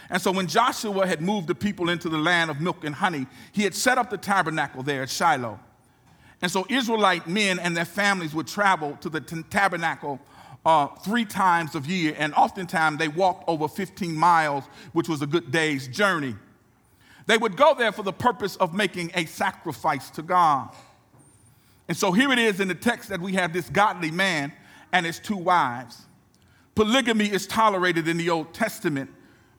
And 0.09 0.21
so 0.21 0.31
when 0.31 0.47
Joshua 0.47 1.07
had 1.07 1.21
moved 1.21 1.47
the 1.47 1.55
people 1.55 1.89
into 1.89 2.09
the 2.09 2.17
land 2.17 2.51
of 2.51 2.61
milk 2.61 2.83
and 2.83 2.93
honey, 2.93 3.25
he 3.51 3.63
had 3.63 3.73
set 3.73 3.97
up 3.97 4.09
the 4.09 4.17
tabernacle 4.17 4.83
there 4.83 5.01
at 5.01 5.09
Shiloh. 5.09 5.59
And 6.41 6.51
so 6.51 6.65
Israelite 6.69 7.27
men 7.27 7.59
and 7.59 7.75
their 7.75 7.85
families 7.85 8.33
would 8.33 8.47
travel 8.47 8.97
to 9.01 9.09
the 9.09 9.21
t- 9.21 9.43
tabernacle 9.49 10.19
uh, 10.65 10.87
three 10.87 11.25
times 11.25 11.75
a 11.75 11.79
year, 11.79 12.15
and 12.17 12.33
oftentimes 12.33 12.97
they 12.97 13.07
walked 13.07 13.47
over 13.47 13.67
15 13.67 14.15
miles, 14.15 14.63
which 14.93 15.07
was 15.07 15.21
a 15.21 15.27
good 15.27 15.51
day's 15.51 15.87
journey. 15.87 16.35
They 17.27 17.37
would 17.37 17.55
go 17.55 17.73
there 17.75 17.91
for 17.91 18.03
the 18.03 18.13
purpose 18.13 18.55
of 18.57 18.73
making 18.73 19.11
a 19.13 19.25
sacrifice 19.25 20.09
to 20.11 20.21
God. 20.21 20.69
And 21.87 21.95
so 21.95 22.11
here 22.11 22.31
it 22.31 22.39
is 22.39 22.59
in 22.59 22.67
the 22.67 22.75
text 22.75 23.09
that 23.09 23.21
we 23.21 23.33
have 23.33 23.53
this 23.53 23.69
godly 23.69 24.11
man 24.11 24.51
and 24.91 25.05
his 25.05 25.19
two 25.19 25.37
wives. 25.37 26.05
Polygamy 26.73 27.31
is 27.31 27.47
tolerated 27.47 28.07
in 28.07 28.17
the 28.17 28.29
Old 28.29 28.53
Testament, 28.53 29.09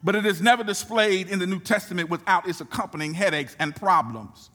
but 0.02 0.14
it 0.14 0.26
is 0.26 0.42
never 0.42 0.62
displayed 0.62 1.28
in 1.28 1.38
the 1.38 1.46
New 1.46 1.60
Testament 1.60 2.10
without 2.10 2.48
its 2.48 2.60
accompanying 2.60 3.14
headaches 3.14 3.56
and 3.58 3.74
problems. 3.74 4.50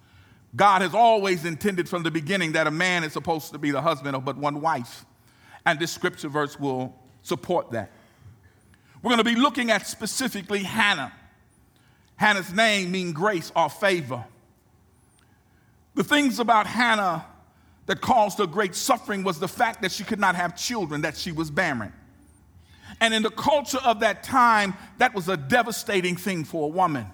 God 0.55 0.81
has 0.81 0.93
always 0.93 1.45
intended 1.45 1.87
from 1.87 2.03
the 2.03 2.11
beginning 2.11 2.53
that 2.53 2.67
a 2.67 2.71
man 2.71 3.03
is 3.03 3.13
supposed 3.13 3.51
to 3.53 3.57
be 3.57 3.71
the 3.71 3.81
husband 3.81 4.15
of 4.15 4.25
but 4.25 4.37
one 4.37 4.61
wife, 4.61 5.05
and 5.65 5.79
this 5.79 5.91
scripture 5.91 6.27
verse 6.27 6.59
will 6.59 6.95
support 7.21 7.71
that. 7.71 7.91
We're 9.01 9.09
going 9.09 9.23
to 9.23 9.23
be 9.23 9.35
looking 9.35 9.71
at 9.71 9.87
specifically 9.87 10.63
Hannah. 10.63 11.13
Hannah's 12.17 12.53
name 12.53 12.91
means 12.91 13.13
grace 13.13 13.51
or 13.55 13.69
favor. 13.69 14.25
The 15.95 16.03
things 16.03 16.39
about 16.39 16.67
Hannah 16.67 17.25
that 17.87 17.99
caused 17.99 18.37
her 18.37 18.45
great 18.45 18.75
suffering 18.75 19.23
was 19.23 19.39
the 19.39 19.47
fact 19.47 19.81
that 19.81 19.91
she 19.91 20.03
could 20.03 20.19
not 20.19 20.35
have 20.35 20.55
children, 20.55 21.01
that 21.01 21.17
she 21.17 21.31
was 21.31 21.49
barren. 21.49 21.91
And 22.99 23.13
in 23.13 23.23
the 23.23 23.31
culture 23.31 23.79
of 23.83 24.01
that 24.01 24.21
time, 24.21 24.75
that 24.99 25.15
was 25.15 25.27
a 25.29 25.37
devastating 25.37 26.15
thing 26.15 26.43
for 26.43 26.65
a 26.65 26.67
woman. 26.67 27.07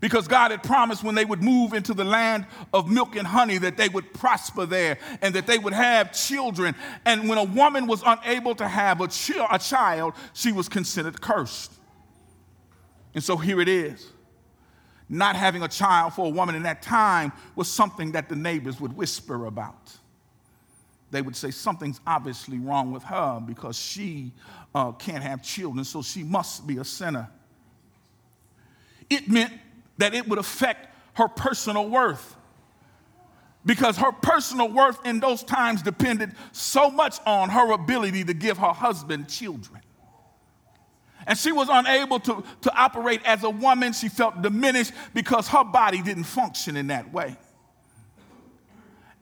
Because 0.00 0.28
God 0.28 0.50
had 0.50 0.62
promised 0.62 1.02
when 1.02 1.14
they 1.14 1.24
would 1.24 1.42
move 1.42 1.72
into 1.72 1.94
the 1.94 2.04
land 2.04 2.46
of 2.72 2.90
milk 2.90 3.16
and 3.16 3.26
honey 3.26 3.58
that 3.58 3.76
they 3.76 3.88
would 3.88 4.12
prosper 4.12 4.66
there 4.66 4.98
and 5.22 5.34
that 5.34 5.46
they 5.46 5.58
would 5.58 5.72
have 5.72 6.12
children. 6.12 6.74
And 7.04 7.28
when 7.28 7.38
a 7.38 7.44
woman 7.44 7.86
was 7.86 8.02
unable 8.04 8.54
to 8.56 8.68
have 8.68 9.00
a, 9.00 9.08
ch- 9.08 9.32
a 9.50 9.58
child, 9.58 10.14
she 10.34 10.52
was 10.52 10.68
considered 10.68 11.20
cursed. 11.20 11.72
And 13.14 13.24
so 13.24 13.36
here 13.36 13.60
it 13.60 13.68
is. 13.68 14.06
Not 15.08 15.36
having 15.36 15.62
a 15.62 15.68
child 15.68 16.14
for 16.14 16.26
a 16.26 16.30
woman 16.30 16.54
in 16.54 16.64
that 16.64 16.82
time 16.82 17.32
was 17.54 17.68
something 17.70 18.12
that 18.12 18.28
the 18.28 18.36
neighbors 18.36 18.80
would 18.80 18.96
whisper 18.96 19.46
about 19.46 19.96
they 21.10 21.22
would 21.22 21.36
say 21.36 21.50
something's 21.50 22.00
obviously 22.06 22.58
wrong 22.58 22.92
with 22.92 23.02
her 23.04 23.40
because 23.44 23.78
she 23.78 24.32
uh, 24.74 24.92
can't 24.92 25.22
have 25.22 25.42
children, 25.42 25.84
so 25.84 26.02
she 26.02 26.22
must 26.22 26.66
be 26.66 26.78
a 26.78 26.84
sinner. 26.84 27.28
It 29.08 29.28
meant 29.28 29.52
that 29.98 30.14
it 30.14 30.28
would 30.28 30.38
affect 30.38 30.88
her 31.14 31.28
personal 31.28 31.88
worth 31.88 32.36
because 33.66 33.96
her 33.98 34.12
personal 34.12 34.68
worth 34.68 35.04
in 35.04 35.18
those 35.18 35.42
times 35.42 35.82
depended 35.82 36.32
so 36.52 36.88
much 36.88 37.18
on 37.26 37.50
her 37.50 37.72
ability 37.72 38.24
to 38.24 38.32
give 38.32 38.56
her 38.58 38.72
husband 38.72 39.28
children. 39.28 39.82
And 41.26 41.36
she 41.36 41.50
was 41.50 41.68
unable 41.68 42.20
to, 42.20 42.44
to 42.62 42.74
operate 42.74 43.20
as 43.24 43.42
a 43.42 43.50
woman. 43.50 43.92
She 43.92 44.08
felt 44.08 44.40
diminished 44.42 44.92
because 45.12 45.48
her 45.48 45.64
body 45.64 46.00
didn't 46.00 46.24
function 46.24 46.76
in 46.76 46.86
that 46.86 47.12
way. 47.12 47.36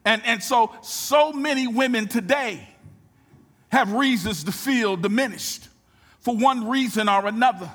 And, 0.05 0.21
and 0.27 0.43
so, 0.43 0.75
so 0.83 1.33
many 1.33 1.67
women 1.67 2.07
today 2.07 2.69
have 3.71 3.93
reasons 3.95 4.45
to 4.45 4.53
feel 4.53 4.97
diminished 4.99 5.69
for 6.21 6.37
one 6.37 6.69
reason 6.69 7.09
or 7.09 7.27
another. 7.27 7.71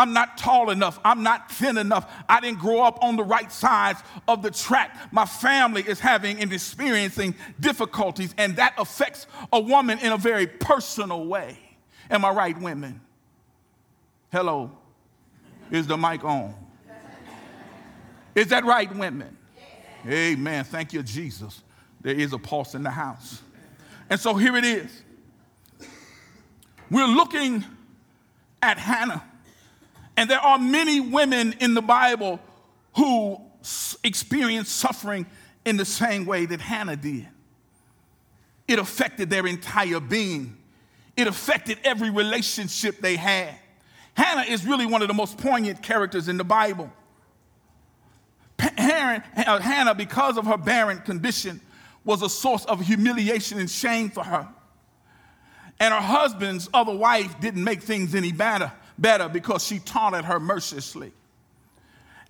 I'm 0.00 0.14
not 0.14 0.38
tall 0.38 0.70
enough. 0.70 0.98
I'm 1.04 1.22
not 1.22 1.52
thin 1.52 1.76
enough. 1.76 2.10
I 2.26 2.40
didn't 2.40 2.58
grow 2.58 2.80
up 2.80 3.04
on 3.04 3.16
the 3.16 3.22
right 3.22 3.52
sides 3.52 4.00
of 4.26 4.40
the 4.40 4.50
track. 4.50 4.96
My 5.12 5.26
family 5.26 5.82
is 5.82 6.00
having 6.00 6.40
and 6.40 6.50
experiencing 6.50 7.34
difficulties, 7.60 8.34
and 8.38 8.56
that 8.56 8.72
affects 8.78 9.26
a 9.52 9.60
woman 9.60 9.98
in 9.98 10.10
a 10.10 10.16
very 10.16 10.46
personal 10.46 11.26
way. 11.26 11.58
Am 12.10 12.24
I 12.24 12.30
right, 12.30 12.58
women? 12.58 13.02
Hello. 14.32 14.70
Is 15.70 15.86
the 15.86 15.98
mic 15.98 16.24
on? 16.24 16.54
Is 18.34 18.46
that 18.46 18.64
right, 18.64 18.90
women? 18.96 19.36
Amen. 20.08 20.64
Thank 20.64 20.94
you, 20.94 21.02
Jesus. 21.02 21.62
There 22.00 22.14
is 22.14 22.32
a 22.32 22.38
pulse 22.38 22.74
in 22.74 22.82
the 22.82 22.90
house. 22.90 23.42
And 24.08 24.18
so 24.18 24.32
here 24.34 24.56
it 24.56 24.64
is. 24.64 25.02
We're 26.90 27.06
looking 27.06 27.66
at 28.62 28.78
Hannah. 28.78 29.24
And 30.20 30.28
there 30.28 30.38
are 30.38 30.58
many 30.58 31.00
women 31.00 31.54
in 31.60 31.72
the 31.72 31.80
Bible 31.80 32.40
who 32.96 33.40
experienced 34.04 34.76
suffering 34.76 35.24
in 35.64 35.78
the 35.78 35.86
same 35.86 36.26
way 36.26 36.44
that 36.44 36.60
Hannah 36.60 36.96
did. 36.96 37.26
It 38.68 38.78
affected 38.78 39.30
their 39.30 39.46
entire 39.46 39.98
being, 39.98 40.58
it 41.16 41.26
affected 41.26 41.78
every 41.84 42.10
relationship 42.10 42.98
they 43.00 43.16
had. 43.16 43.54
Hannah 44.12 44.42
is 44.42 44.66
really 44.66 44.84
one 44.84 45.00
of 45.00 45.08
the 45.08 45.14
most 45.14 45.38
poignant 45.38 45.82
characters 45.82 46.28
in 46.28 46.36
the 46.36 46.44
Bible. 46.44 46.92
Uh, 48.58 49.20
Hannah, 49.58 49.94
because 49.94 50.36
of 50.36 50.44
her 50.44 50.58
barren 50.58 50.98
condition, 50.98 51.62
was 52.04 52.20
a 52.20 52.28
source 52.28 52.66
of 52.66 52.82
humiliation 52.82 53.58
and 53.58 53.70
shame 53.70 54.10
for 54.10 54.22
her. 54.22 54.46
And 55.78 55.94
her 55.94 56.00
husband's 56.00 56.68
other 56.74 56.94
wife 56.94 57.40
didn't 57.40 57.64
make 57.64 57.80
things 57.80 58.14
any 58.14 58.32
better, 58.32 58.70
better 59.00 59.28
because 59.28 59.64
she 59.66 59.78
taunted 59.78 60.24
her 60.24 60.38
mercilessly. 60.38 61.12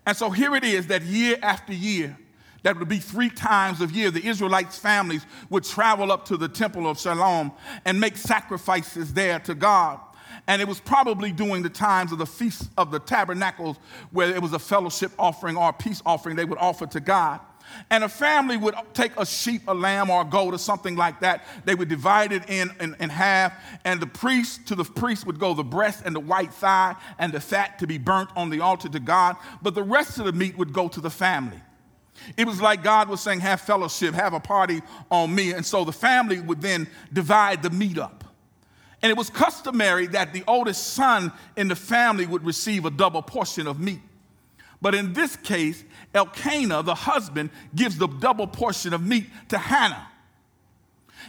And 0.06 0.16
so 0.16 0.30
here 0.30 0.54
it 0.56 0.64
is 0.64 0.86
that 0.86 1.02
year 1.02 1.36
after 1.42 1.72
year, 1.72 2.16
that 2.62 2.78
would 2.78 2.88
be 2.88 2.98
three 2.98 3.30
times 3.30 3.80
a 3.80 3.86
year, 3.86 4.10
the 4.10 4.26
Israelites' 4.26 4.78
families 4.78 5.24
would 5.48 5.64
travel 5.64 6.12
up 6.12 6.26
to 6.26 6.36
the 6.36 6.48
temple 6.48 6.88
of 6.88 6.98
Shalom 6.98 7.52
and 7.84 7.98
make 7.98 8.16
sacrifices 8.16 9.12
there 9.12 9.38
to 9.40 9.54
God. 9.54 9.98
And 10.46 10.60
it 10.60 10.68
was 10.68 10.80
probably 10.80 11.32
during 11.32 11.62
the 11.62 11.70
times 11.70 12.12
of 12.12 12.18
the 12.18 12.26
Feast 12.26 12.70
of 12.76 12.90
the 12.90 12.98
Tabernacles 12.98 13.76
where 14.10 14.34
it 14.34 14.42
was 14.42 14.52
a 14.52 14.58
fellowship 14.58 15.12
offering 15.18 15.56
or 15.56 15.70
a 15.70 15.72
peace 15.72 16.02
offering 16.04 16.36
they 16.36 16.44
would 16.44 16.58
offer 16.58 16.86
to 16.86 17.00
God. 17.00 17.40
And 17.90 18.04
a 18.04 18.08
family 18.08 18.56
would 18.56 18.74
take 18.94 19.12
a 19.16 19.26
sheep, 19.26 19.62
a 19.68 19.74
lamb, 19.74 20.10
or 20.10 20.22
a 20.22 20.24
goat, 20.24 20.54
or 20.54 20.58
something 20.58 20.96
like 20.96 21.20
that. 21.20 21.44
They 21.64 21.74
would 21.74 21.88
divide 21.88 22.32
it 22.32 22.48
in, 22.48 22.70
in, 22.80 22.96
in, 23.00 23.10
half, 23.10 23.52
and 23.84 24.00
the 24.00 24.06
priest, 24.06 24.66
to 24.68 24.74
the 24.74 24.84
priest 24.84 25.26
would 25.26 25.38
go 25.38 25.54
the 25.54 25.64
breast 25.64 26.02
and 26.04 26.14
the 26.14 26.20
white 26.20 26.52
thigh 26.52 26.96
and 27.18 27.32
the 27.32 27.40
fat 27.40 27.78
to 27.80 27.86
be 27.86 27.98
burnt 27.98 28.30
on 28.36 28.50
the 28.50 28.60
altar 28.60 28.88
to 28.88 29.00
God, 29.00 29.36
but 29.62 29.74
the 29.74 29.82
rest 29.82 30.18
of 30.18 30.24
the 30.26 30.32
meat 30.32 30.56
would 30.58 30.72
go 30.72 30.88
to 30.88 31.00
the 31.00 31.10
family. 31.10 31.60
It 32.36 32.46
was 32.46 32.60
like 32.60 32.82
God 32.82 33.08
was 33.08 33.20
saying, 33.20 33.40
Have 33.40 33.60
fellowship, 33.60 34.14
have 34.14 34.34
a 34.34 34.40
party 34.40 34.82
on 35.10 35.34
me. 35.34 35.52
And 35.52 35.64
so 35.64 35.84
the 35.84 35.92
family 35.92 36.40
would 36.40 36.60
then 36.60 36.88
divide 37.12 37.62
the 37.62 37.70
meat 37.70 37.98
up. 37.98 38.24
And 39.02 39.10
it 39.10 39.16
was 39.16 39.30
customary 39.30 40.06
that 40.08 40.32
the 40.32 40.44
oldest 40.46 40.92
son 40.92 41.32
in 41.56 41.68
the 41.68 41.76
family 41.76 42.26
would 42.26 42.44
receive 42.44 42.84
a 42.84 42.90
double 42.90 43.22
portion 43.22 43.66
of 43.66 43.80
meat. 43.80 44.00
But 44.82 44.94
in 44.94 45.12
this 45.12 45.36
case, 45.36 45.84
Elkanah, 46.14 46.82
the 46.82 46.94
husband, 46.94 47.50
gives 47.74 47.98
the 47.98 48.06
double 48.06 48.46
portion 48.46 48.92
of 48.94 49.02
meat 49.06 49.26
to 49.48 49.58
Hannah. 49.58 50.08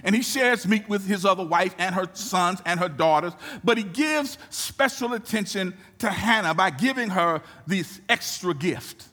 And 0.04 0.16
he 0.16 0.22
shares 0.22 0.66
meat 0.66 0.88
with 0.88 1.06
his 1.06 1.26
other 1.26 1.44
wife 1.44 1.76
and 1.78 1.94
her 1.94 2.10
sons 2.14 2.62
and 2.66 2.80
her 2.80 2.88
daughters, 2.88 3.34
but 3.64 3.78
he 3.78 3.84
gives 3.84 4.38
special 4.50 5.14
attention 5.14 5.76
to 6.00 6.10
Hannah 6.10 6.54
by 6.54 6.70
giving 6.70 7.10
her 7.10 7.42
this 7.68 8.00
extra 8.08 8.54
gift. 8.54 9.10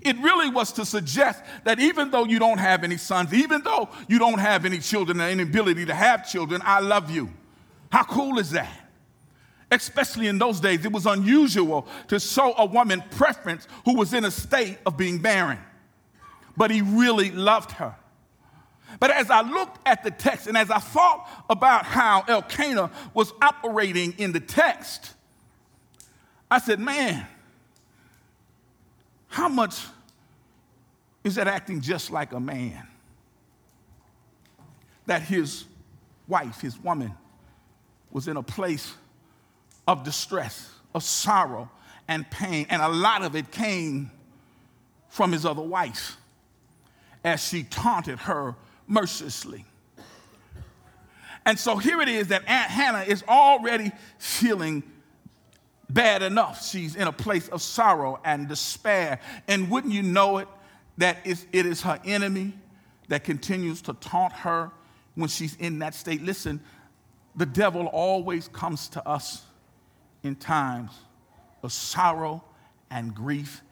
It 0.00 0.16
really 0.18 0.48
was 0.48 0.72
to 0.72 0.86
suggest 0.86 1.42
that 1.64 1.80
even 1.80 2.12
though 2.12 2.24
you 2.24 2.38
don't 2.38 2.58
have 2.58 2.84
any 2.84 2.96
sons, 2.96 3.34
even 3.34 3.62
though 3.62 3.88
you 4.08 4.20
don't 4.20 4.38
have 4.38 4.64
any 4.64 4.78
children 4.78 5.20
or 5.20 5.24
any 5.24 5.42
ability 5.42 5.86
to 5.86 5.94
have 5.94 6.30
children, 6.30 6.62
I 6.64 6.78
love 6.78 7.10
you. 7.10 7.30
How 7.90 8.04
cool 8.04 8.38
is 8.38 8.52
that? 8.52 8.87
Especially 9.70 10.28
in 10.28 10.38
those 10.38 10.60
days, 10.60 10.84
it 10.84 10.92
was 10.92 11.04
unusual 11.04 11.86
to 12.08 12.18
show 12.18 12.54
a 12.56 12.64
woman 12.64 13.02
preference 13.10 13.68
who 13.84 13.96
was 13.96 14.14
in 14.14 14.24
a 14.24 14.30
state 14.30 14.78
of 14.86 14.96
being 14.96 15.18
barren. 15.18 15.58
But 16.56 16.70
he 16.70 16.80
really 16.80 17.30
loved 17.30 17.72
her. 17.72 17.94
But 18.98 19.10
as 19.10 19.30
I 19.30 19.42
looked 19.42 19.86
at 19.86 20.02
the 20.02 20.10
text 20.10 20.46
and 20.46 20.56
as 20.56 20.70
I 20.70 20.78
thought 20.78 21.28
about 21.50 21.84
how 21.84 22.24
Elkanah 22.26 22.90
was 23.12 23.32
operating 23.42 24.14
in 24.16 24.32
the 24.32 24.40
text, 24.40 25.12
I 26.50 26.58
said, 26.58 26.80
man, 26.80 27.26
how 29.28 29.48
much 29.48 29.84
is 31.22 31.34
that 31.34 31.46
acting 31.46 31.82
just 31.82 32.10
like 32.10 32.32
a 32.32 32.40
man? 32.40 32.86
That 35.04 35.20
his 35.20 35.64
wife, 36.26 36.60
his 36.60 36.78
woman, 36.78 37.12
was 38.10 38.26
in 38.26 38.38
a 38.38 38.42
place 38.42 38.94
of 39.88 40.04
distress, 40.04 40.70
of 40.94 41.02
sorrow, 41.02 41.70
and 42.06 42.30
pain. 42.30 42.66
And 42.68 42.82
a 42.82 42.88
lot 42.88 43.22
of 43.22 43.34
it 43.34 43.50
came 43.50 44.10
from 45.08 45.32
his 45.32 45.46
other 45.46 45.62
wife 45.62 46.18
as 47.24 47.44
she 47.44 47.64
taunted 47.64 48.18
her 48.20 48.54
mercilessly. 48.86 49.64
And 51.46 51.58
so 51.58 51.78
here 51.78 52.02
it 52.02 52.08
is 52.10 52.28
that 52.28 52.42
Aunt 52.46 52.70
Hannah 52.70 53.04
is 53.04 53.24
already 53.26 53.90
feeling 54.18 54.82
bad 55.88 56.22
enough. 56.22 56.64
She's 56.66 56.94
in 56.94 57.08
a 57.08 57.12
place 57.12 57.48
of 57.48 57.62
sorrow 57.62 58.20
and 58.22 58.46
despair. 58.46 59.20
And 59.48 59.70
wouldn't 59.70 59.94
you 59.94 60.02
know 60.02 60.38
it, 60.38 60.48
that 60.98 61.18
it 61.24 61.64
is 61.64 61.80
her 61.80 61.98
enemy 62.04 62.52
that 63.08 63.24
continues 63.24 63.80
to 63.82 63.94
taunt 63.94 64.34
her 64.34 64.70
when 65.14 65.30
she's 65.30 65.56
in 65.56 65.78
that 65.78 65.94
state? 65.94 66.22
Listen, 66.22 66.60
the 67.34 67.46
devil 67.46 67.86
always 67.86 68.48
comes 68.48 68.88
to 68.90 69.08
us 69.08 69.44
in 70.22 70.36
times 70.36 70.92
of 71.62 71.72
sorrow 71.72 72.42
and 72.90 73.14
grief, 73.14 73.62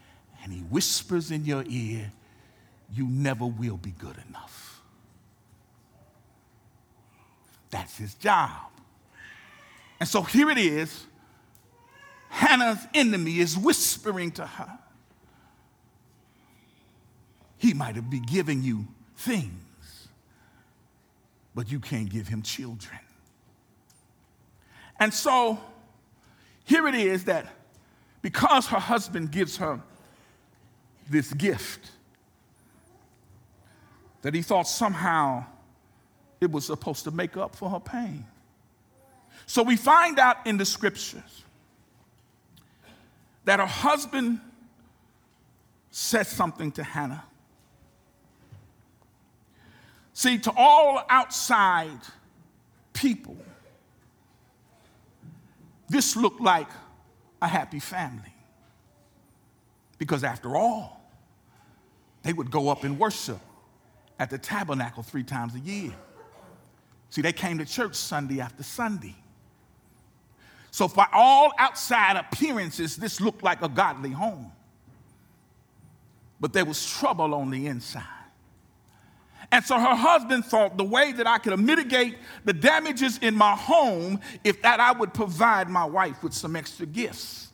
and 0.43 0.53
he 0.53 0.61
whispers 0.61 1.31
in 1.31 1.45
your 1.45 1.65
ear, 1.69 2.13
You 2.93 3.07
never 3.07 3.47
will 3.47 3.77
be 3.77 3.93
good 3.93 4.17
enough. 4.29 4.81
That's 7.71 7.97
his 7.97 8.15
job. 8.15 8.51
And 9.99 10.09
so 10.09 10.23
here 10.23 10.51
it 10.51 10.59
is 10.59 11.07
Hannah's 12.29 12.87
enemy 12.93 13.39
is 13.39 13.57
whispering 13.57 14.31
to 14.33 14.47
her. 14.47 14.79
He 17.57 17.73
might 17.73 17.97
have 17.97 18.11
been 18.11 18.25
giving 18.25 18.63
you 18.63 18.87
things, 19.17 20.09
but 21.55 21.73
you 21.73 21.81
can't 21.81 22.11
give 22.11 22.29
him 22.29 22.43
children. 22.43 23.01
And 25.01 25.13
so 25.13 25.59
here 26.67 26.87
it 26.89 26.97
is 26.97 27.25
that 27.25 27.47
because 28.23 28.67
her 28.67 28.79
husband 28.79 29.31
gives 29.31 29.57
her 29.57 29.81
this 31.09 31.33
gift, 31.33 31.93
that 34.23 34.35
he 34.35 34.43
thought 34.43 34.67
somehow 34.67 35.45
it 36.41 36.51
was 36.51 36.67
supposed 36.67 37.05
to 37.05 37.13
make 37.13 37.37
up 37.37 37.55
for 37.55 37.71
her 37.71 37.79
pain. 37.79 38.27
So 39.47 39.63
we 39.63 39.77
find 39.77 40.19
out 40.19 40.45
in 40.45 40.57
the 40.57 40.65
scriptures 40.65 41.45
that 43.45 43.61
her 43.61 43.67
husband 43.67 44.41
said 45.93 46.27
something 46.27 46.73
to 46.73 46.83
Hannah. 46.83 47.23
See, 50.15 50.39
to 50.39 50.53
all 50.57 51.05
outside 51.09 52.01
people, 52.93 53.37
this 55.89 56.17
looked 56.17 56.41
like 56.41 56.69
a 57.41 57.49
happy 57.49 57.81
family. 57.81 58.33
Because 59.99 60.25
after 60.25 60.57
all, 60.57 61.01
they 62.23 62.33
would 62.33 62.51
go 62.51 62.69
up 62.69 62.85
and 62.85 62.99
worship 62.99 63.41
at 64.19 64.31
the 64.31 64.39
tabernacle 64.39 65.03
three 65.03 65.23
times 65.23 65.55
a 65.55 65.61
year. 65.61 65.93
See, 67.11 67.23
they 67.23 67.33
came 67.33 67.59
to 67.59 67.65
church 67.65 67.95
Sunday 67.95 68.41
after 68.41 68.63
Sunday. 68.63 69.15
So, 70.71 70.89
for 70.89 71.07
all 71.13 71.53
outside 71.59 72.17
appearances, 72.17 72.97
this 72.97 73.21
looked 73.21 73.43
like 73.43 73.63
a 73.63 73.69
godly 73.69 74.11
home. 74.11 74.53
But 76.39 76.53
there 76.53 76.67
was 76.67 76.85
trouble 76.87 77.35
on 77.35 77.51
the 77.51 77.67
inside. 77.67 78.16
And 79.53 79.65
so 79.65 79.79
her 79.79 79.95
husband 79.95 80.45
thought 80.45 80.77
the 80.77 80.85
way 80.85 81.13
that 81.13 81.27
I 81.27 81.39
could 81.39 81.59
mitigate 81.59 82.17
the 82.45 82.53
damages 82.53 83.19
in 83.19 83.35
my 83.35 83.55
home 83.55 84.21
if 84.45 84.61
that 84.63 84.81
I 84.81 84.93
would 84.93 85.15
provide 85.15 85.69
my 85.69 85.85
wife 85.85 86.23
with 86.23 86.35
some 86.35 86.57
extra 86.57 86.87
gifts. 86.87 87.49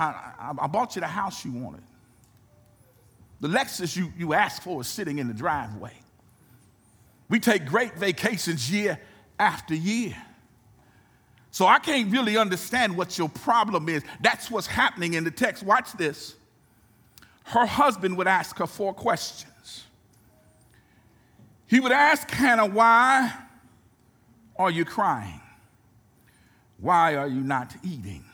I, 0.00 0.06
I, 0.38 0.52
I 0.62 0.66
bought 0.66 0.96
you 0.96 1.00
the 1.00 1.06
house 1.06 1.44
you 1.44 1.52
wanted. 1.52 1.82
The 3.40 3.48
Lexus 3.48 3.96
you, 3.96 4.12
you 4.16 4.32
asked 4.32 4.62
for 4.62 4.80
is 4.80 4.88
sitting 4.88 5.18
in 5.18 5.28
the 5.28 5.34
driveway. 5.34 5.92
We 7.28 7.38
take 7.38 7.66
great 7.66 7.94
vacations 7.96 8.70
year 8.70 8.98
after 9.38 9.74
year. 9.74 10.16
So 11.50 11.66
I 11.66 11.78
can't 11.78 12.10
really 12.10 12.36
understand 12.36 12.96
what 12.96 13.16
your 13.18 13.28
problem 13.28 13.88
is. 13.88 14.02
That's 14.20 14.50
what's 14.50 14.66
happening 14.66 15.14
in 15.14 15.24
the 15.24 15.30
text. 15.30 15.62
Watch 15.62 15.92
this. 15.92 16.34
Her 17.44 17.66
husband 17.66 18.16
would 18.18 18.26
ask 18.26 18.58
her 18.58 18.66
four 18.66 18.92
questions. 18.92 19.52
He 21.66 21.80
would 21.80 21.92
ask 21.92 22.30
Hannah, 22.30 22.66
Why 22.66 23.32
are 24.56 24.70
you 24.70 24.84
crying? 24.84 25.40
Why 26.78 27.16
are 27.16 27.28
you 27.28 27.40
not 27.40 27.74
eating? 27.82 28.24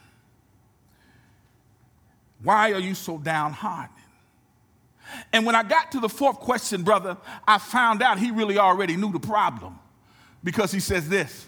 Why 2.42 2.73
are 2.73 2.81
you 2.81 2.95
so 2.95 3.18
downhearted? 3.18 3.90
And 5.33 5.47
when 5.47 5.55
I 5.55 5.62
got 5.62 5.92
to 5.92 6.01
the 6.01 6.09
fourth 6.09 6.38
question, 6.38 6.83
brother, 6.83 7.16
I 7.47 7.59
found 7.59 8.03
out 8.03 8.18
he 8.18 8.31
really 8.31 8.59
already 8.59 8.97
knew 8.97 9.12
the 9.12 9.21
problem 9.21 9.79
because 10.42 10.73
he 10.73 10.81
says 10.81 11.09
this 11.09 11.47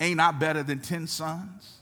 Ain't 0.00 0.20
I 0.20 0.32
better 0.32 0.62
than 0.62 0.80
10 0.80 1.06
sons? 1.06 1.79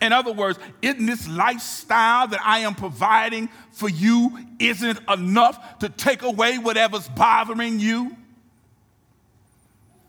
In 0.00 0.12
other 0.12 0.32
words, 0.32 0.58
isn't 0.80 1.04
this 1.04 1.28
lifestyle 1.28 2.26
that 2.28 2.40
I 2.42 2.60
am 2.60 2.74
providing 2.74 3.48
for 3.72 3.88
you 3.88 4.38
isn't 4.58 4.98
enough 5.08 5.78
to 5.80 5.88
take 5.88 6.22
away 6.22 6.58
whatever's 6.58 7.08
bothering 7.08 7.78
you? 7.78 8.16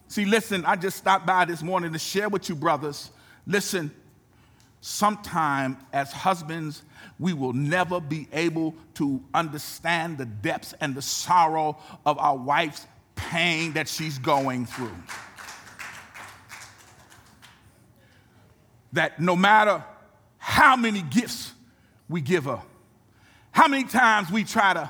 See, 0.08 0.26
listen, 0.26 0.66
I 0.66 0.76
just 0.76 0.98
stopped 0.98 1.26
by 1.26 1.46
this 1.46 1.62
morning 1.64 1.94
to 1.94 2.00
share 2.00 2.30
with 2.30 2.50
you, 2.50 2.56
brothers. 2.56 3.12
Listen, 3.48 3.92
sometime 4.82 5.78
as 5.94 6.12
husbands, 6.12 6.84
we 7.20 7.34
will 7.34 7.54
never 7.54 8.00
be 8.00 8.28
able 8.34 8.76
to 8.96 9.22
understand 9.34 10.18
the 10.18 10.26
depths 10.26 10.74
and 10.82 10.96
the 10.96 11.02
sorrow 11.02 11.78
of 12.06 12.18
our 12.18 12.36
wife's 12.36 12.88
pain 13.16 13.74
that 13.74 13.88
she's 13.88 14.18
going 14.18 14.66
through. 14.66 14.92
That 18.94 19.20
no 19.20 19.36
matter 19.36 19.84
how 20.38 20.76
many 20.76 21.02
gifts 21.02 21.54
we 22.10 22.22
give 22.22 22.46
her, 22.46 22.62
how 23.52 23.68
many 23.68 23.84
times 23.84 24.32
we 24.32 24.44
try 24.44 24.74
to 24.74 24.90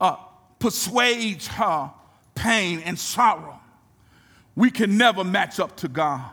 uh, 0.00 0.16
persuade 0.58 1.42
her 1.42 1.90
pain 2.34 2.80
and 2.80 2.98
sorrow, 2.98 3.58
we 4.56 4.70
can 4.70 4.96
never 4.96 5.24
match 5.24 5.58
up 5.58 5.76
to 5.78 5.88
God. 5.88 6.30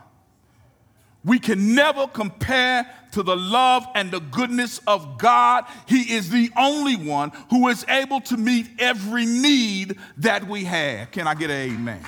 We 1.24 1.38
can 1.38 1.74
never 1.74 2.08
compare 2.08 2.88
to 3.12 3.22
the 3.22 3.36
love 3.36 3.86
and 3.94 4.10
the 4.10 4.18
goodness 4.18 4.80
of 4.86 5.18
God. 5.18 5.64
He 5.86 6.14
is 6.14 6.30
the 6.30 6.50
only 6.56 6.96
one 6.96 7.30
who 7.50 7.68
is 7.68 7.84
able 7.88 8.20
to 8.22 8.36
meet 8.36 8.68
every 8.78 9.26
need 9.26 9.98
that 10.18 10.48
we 10.48 10.64
have. 10.64 11.12
Can 11.12 11.28
I 11.28 11.34
get 11.34 11.50
an 11.50 11.72
amen? 11.72 12.04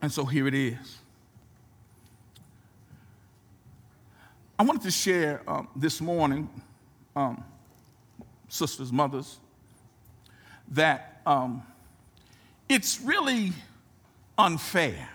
And 0.00 0.10
so 0.10 0.24
here 0.24 0.46
it 0.46 0.54
is. 0.54 0.93
I 4.56 4.62
wanted 4.62 4.82
to 4.82 4.90
share 4.90 5.42
um, 5.48 5.68
this 5.74 6.00
morning, 6.00 6.48
um, 7.16 7.42
sisters, 8.48 8.92
mothers, 8.92 9.40
that 10.68 11.20
um, 11.26 11.62
it's 12.68 13.00
really 13.00 13.52
unfair 14.38 15.08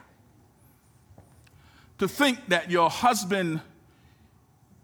to 2.00 2.08
think 2.08 2.40
that 2.50 2.70
your 2.70 2.90
husband 2.90 3.62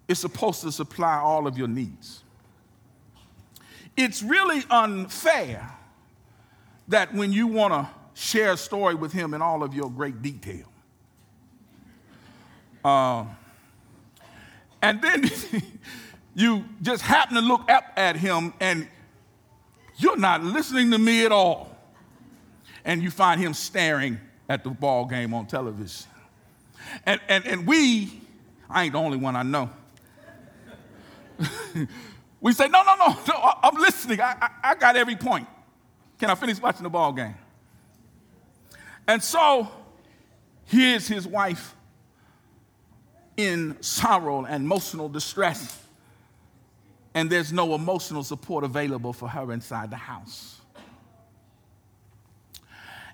is 0.08 0.20
supposed 0.20 0.62
to 0.62 0.72
supply 0.72 1.18
all 1.18 1.48
of 1.48 1.58
your 1.58 1.68
needs. 1.68 2.24
It's 3.98 4.24
really 4.24 4.63
unfair 4.70 5.70
that 6.88 7.13
when 7.13 7.34
you 7.34 7.48
want 7.48 7.74
to 7.74 7.89
share 8.13 8.54
a 8.54 8.58
story 8.58 8.96
with 8.96 9.12
him 9.12 9.34
in 9.34 9.41
all 9.41 9.63
of 9.63 9.74
your 9.74 9.89
great 9.89 10.22
detail, 10.22 10.65
uh, 12.86 13.26
and 14.86 15.02
then 15.02 15.32
you 16.36 16.63
just 16.84 17.02
happen 17.02 17.34
to 17.36 17.41
look 17.41 17.71
up 17.71 17.86
at 17.98 18.15
him 18.15 18.54
and 18.60 18.88
you're 19.98 20.17
not 20.17 20.43
listening 20.43 20.91
to 20.91 21.00
me 21.00 21.26
at 21.26 21.32
all. 21.32 21.76
And 22.84 23.02
you 23.02 23.10
find 23.10 23.41
him 23.41 23.56
staring 23.56 24.19
at 24.48 24.63
the 24.63 24.69
ball 24.69 25.06
game 25.06 25.34
on 25.34 25.48
television. 25.48 26.08
And, 27.04 27.19
and, 27.28 27.48
and 27.48 27.65
we, 27.65 28.21
I 28.69 28.84
ain't 28.84 28.93
the 28.93 29.00
only 29.00 29.17
one 29.17 29.36
I 29.36 29.41
know. 29.41 29.71
we 32.39 32.54
say, 32.54 32.67
no, 32.67 32.84
no, 32.84 32.95
no, 32.95 33.17
no, 33.28 33.54
I'm 33.63 33.76
listening. 33.82 34.21
I, 34.21 34.36
I, 34.39 34.50
I 34.71 34.76
got 34.76 34.95
every 34.95 35.15
point. 35.15 35.48
Can 36.19 36.30
I 36.30 36.36
finish 36.36 36.62
watching 36.62 36.84
the 36.84 36.91
ball 36.91 37.12
game? 37.12 37.34
And 39.08 39.24
so 39.24 39.67
here's 40.65 41.08
his 41.08 41.28
wife 41.28 41.76
in 43.38 43.82
sorrow 43.82 44.45
and 44.45 44.65
emotional 44.65 45.10
distress, 45.10 45.82
and 47.13 47.30
there's 47.30 47.52
no 47.52 47.76
emotional 47.76 48.24
support 48.24 48.63
available 48.63 49.13
for 49.13 49.28
her 49.28 49.52
inside 49.52 49.89
the 49.89 49.98
house. 49.98 50.60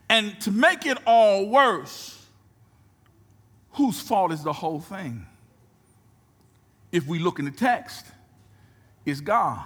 And 0.09 0.39
to 0.41 0.51
make 0.51 0.85
it 0.85 0.97
all 1.05 1.45
worse, 1.47 2.25
whose 3.71 4.01
fault 4.01 4.31
is 4.31 4.43
the 4.43 4.53
whole 4.53 4.81
thing? 4.81 5.25
If 6.91 7.07
we 7.07 7.19
look 7.19 7.39
in 7.39 7.45
the 7.45 7.51
text, 7.51 8.05
it's 9.05 9.21
God. 9.21 9.63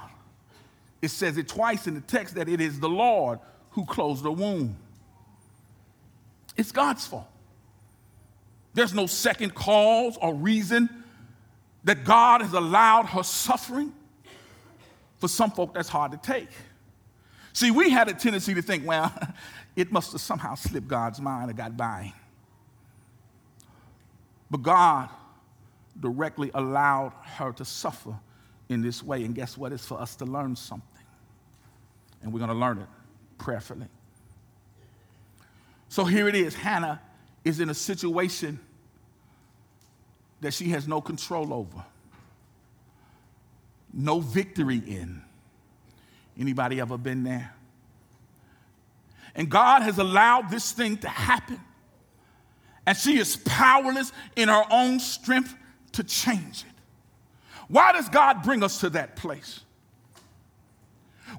It 1.02 1.10
says 1.10 1.38
it 1.38 1.48
twice 1.48 1.88
in 1.88 1.96
the 1.96 2.02
text 2.02 2.36
that 2.36 2.48
it 2.48 2.62
is 2.62 2.80
the 2.80 2.90
Lord 2.90 3.40
who 3.72 3.86
closed 3.86 4.24
the 4.24 4.32
womb. 4.32 4.78
It's 6.56 6.72
God's 6.72 7.06
fault. 7.06 7.28
There's 8.76 8.94
no 8.94 9.08
second 9.08 9.56
cause 9.56 10.18
or 10.22 10.36
reason 10.36 10.90
that 11.86 12.04
God 12.04 12.42
has 12.42 12.52
allowed 12.54 13.06
her 13.08 13.24
suffering. 13.24 13.94
For 15.18 15.30
some 15.30 15.50
folk, 15.50 15.74
that's 15.74 15.88
hard 15.88 16.12
to 16.12 16.18
take. 16.18 16.50
See, 17.54 17.72
we 17.72 17.90
had 17.90 18.10
a 18.10 18.14
tendency 18.14 18.54
to 18.54 18.62
think, 18.62 18.86
well, 18.86 19.14
it 19.78 19.94
must 19.94 20.12
have 20.12 20.20
somehow 20.20 20.56
slipped 20.56 20.90
God's 20.90 21.22
mind 21.22 21.50
or 21.50 21.54
got 21.54 21.78
by. 21.78 22.14
But 24.52 24.62
God 24.62 25.10
directly 25.98 26.52
allowed 26.54 27.14
her 27.38 27.54
to 27.54 27.64
suffer 27.64 28.14
in 28.68 28.82
this 28.82 29.02
way. 29.02 29.24
And 29.24 29.34
guess 29.34 29.58
what? 29.58 29.72
It's 29.72 29.86
for 29.86 30.00
us 30.02 30.18
to 30.18 30.26
learn 30.26 30.58
something. 30.58 30.90
And 32.22 32.34
we're 32.34 32.40
going 32.40 32.52
to 32.52 32.58
learn 32.58 32.80
it 32.80 32.90
prayerfully. 33.38 33.88
So 35.88 36.04
here 36.04 36.28
it 36.28 36.36
is 36.36 36.56
Hannah 36.56 37.02
is 37.46 37.62
in 37.62 37.70
a 37.70 37.74
situation 37.74 38.60
that 40.42 40.54
she 40.54 40.70
has 40.70 40.88
no 40.88 41.02
control 41.02 41.54
over, 41.54 41.84
no 43.94 44.20
victory 44.20 44.78
in. 44.78 45.22
Anybody 46.38 46.82
ever 46.82 46.98
been 46.98 47.24
there? 47.24 47.54
And 49.36 49.50
God 49.50 49.82
has 49.82 49.98
allowed 49.98 50.50
this 50.50 50.72
thing 50.72 50.98
to 50.98 51.10
happen. 51.10 51.60
And 52.86 52.98
she 52.98 53.18
is 53.18 53.38
powerless 53.38 54.12
in 54.36 54.50
her 54.50 54.64
own 54.70 55.00
strength 55.00 55.56
to 55.94 56.04
change 56.04 56.62
it. 56.62 56.76
Why 57.68 57.92
does 57.94 58.10
God 58.10 58.44
bring 58.44 58.64
us 58.64 58.80
to 58.82 58.90
that 58.92 59.16
place? 59.16 59.62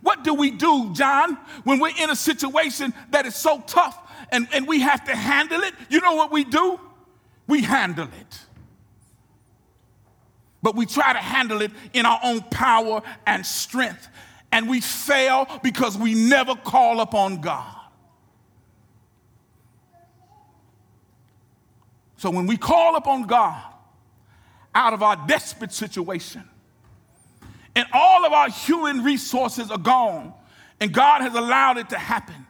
What 0.03 0.25
do 0.25 0.35
we 0.35 0.51
do, 0.51 0.93
John, 0.93 1.39
when 1.65 1.79
we're 1.79 1.97
in 1.99 2.11
a 2.11 2.17
situation 2.17 2.93
that 3.11 3.27
is 3.27 3.35
so 3.35 3.63
tough 3.67 3.99
and, 4.31 4.49
and 4.53 4.67
we 4.67 4.81
have 4.81 5.05
to 5.05 5.15
handle 5.15 5.63
it? 5.63 5.75
You 5.89 6.01
know 6.01 6.17
what 6.17 6.33
we 6.33 6.45
do? 6.45 6.81
We 7.47 7.63
handle 7.63 8.09
it. 8.21 8.46
But 10.67 10.75
we 10.75 10.85
try 10.85 11.13
to 11.13 11.21
handle 11.21 11.63
it 11.63 11.71
in 11.93 12.07
our 12.07 12.19
own 12.25 12.41
power 12.41 13.01
and 13.25 13.47
strength. 13.47 14.09
And 14.51 14.69
we 14.69 14.81
fail 14.81 15.47
because 15.63 15.97
we 15.97 16.13
never 16.13 16.57
call 16.57 17.01
upon 17.01 17.41
God. 17.41 17.73
So 22.17 22.31
when 22.31 22.49
we 22.49 22.57
call 22.57 22.97
upon 22.97 23.29
God 23.29 23.63
out 24.75 24.93
of 24.93 25.05
our 25.05 25.25
desperate 25.29 25.73
situation, 25.73 26.43
and 27.77 27.87
all 27.93 28.27
of 28.27 28.33
our 28.33 28.51
human 28.51 29.05
resources 29.05 29.71
are 29.71 29.79
gone, 29.79 30.35
and 30.81 30.93
God 30.93 31.21
has 31.21 31.37
allowed 31.37 31.79
it 31.79 31.91
to 31.91 31.97
happen, 31.97 32.45